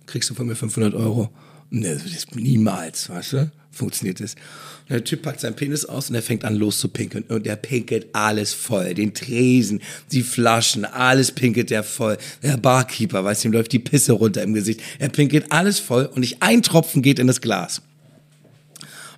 [0.06, 1.30] kriegst du von mir 500 Euro.
[1.70, 3.52] Ne, das ist niemals, weißt du?
[3.78, 4.34] Funktioniert das.
[4.34, 7.26] Und der Typ packt seinen Penis aus und er fängt an loszupinkeln.
[7.28, 8.96] Und der pinkelt alles voll.
[8.96, 12.18] Den Tresen, die Flaschen, alles pinkelt der voll.
[12.42, 14.82] Der Barkeeper, weißt du, ihm läuft die Pisse runter im Gesicht.
[14.98, 17.84] Er pinkelt alles voll und nicht ein Tropfen geht in das Glas.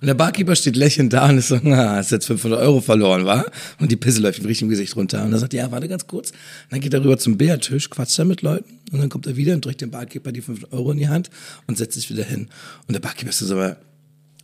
[0.02, 3.24] Und der Barkeeper steht lächelnd da und ist so, na, hast jetzt 500 Euro verloren,
[3.24, 3.44] wa?
[3.78, 5.24] Und die Pisse läuft ihm richtig im Gesicht runter.
[5.24, 6.30] Und er sagt, ja, warte ganz kurz.
[6.30, 6.36] Und
[6.70, 8.78] dann geht er rüber zum Bärtisch, quatscht da mit Leuten.
[8.92, 11.30] Und dann kommt er wieder und drückt dem Barkeeper die 500 Euro in die Hand
[11.66, 12.48] und setzt sich wieder hin.
[12.88, 13.76] Und der Barkeeper ist so, aber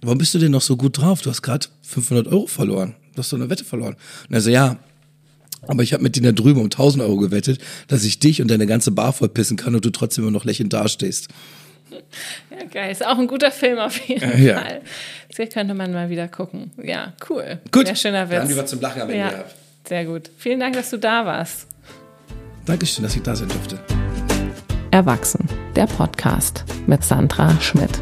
[0.03, 1.23] warum bist du denn noch so gut drauf?
[1.23, 2.95] Du hast gerade 500 Euro verloren.
[3.15, 3.97] Du hast so eine Wette verloren.
[4.29, 4.77] Und er so, ja,
[5.69, 8.49] aber ich habe mit denen da drüben um 1000 Euro gewettet, dass ich dich und
[8.51, 11.29] deine ganze Bar vollpissen kann und du trotzdem immer noch lächelnd dastehst.
[12.51, 12.91] Ja, geil.
[12.91, 14.61] Ist auch ein guter Film auf jeden ja.
[14.61, 14.81] Fall.
[15.37, 16.71] Das könnte man mal wieder gucken.
[16.83, 17.59] Ja, cool.
[17.73, 17.87] Gut.
[17.87, 18.39] Sehr schöner Witz.
[18.39, 19.55] Dann haben wir zum Lachen am Ende ja, gehabt.
[19.89, 20.31] Sehr gut.
[20.39, 21.67] Vielen Dank, dass du da warst.
[22.65, 23.79] Dankeschön, dass ich da sein durfte.
[24.91, 28.01] Erwachsen, der Podcast mit Sandra Schmidt.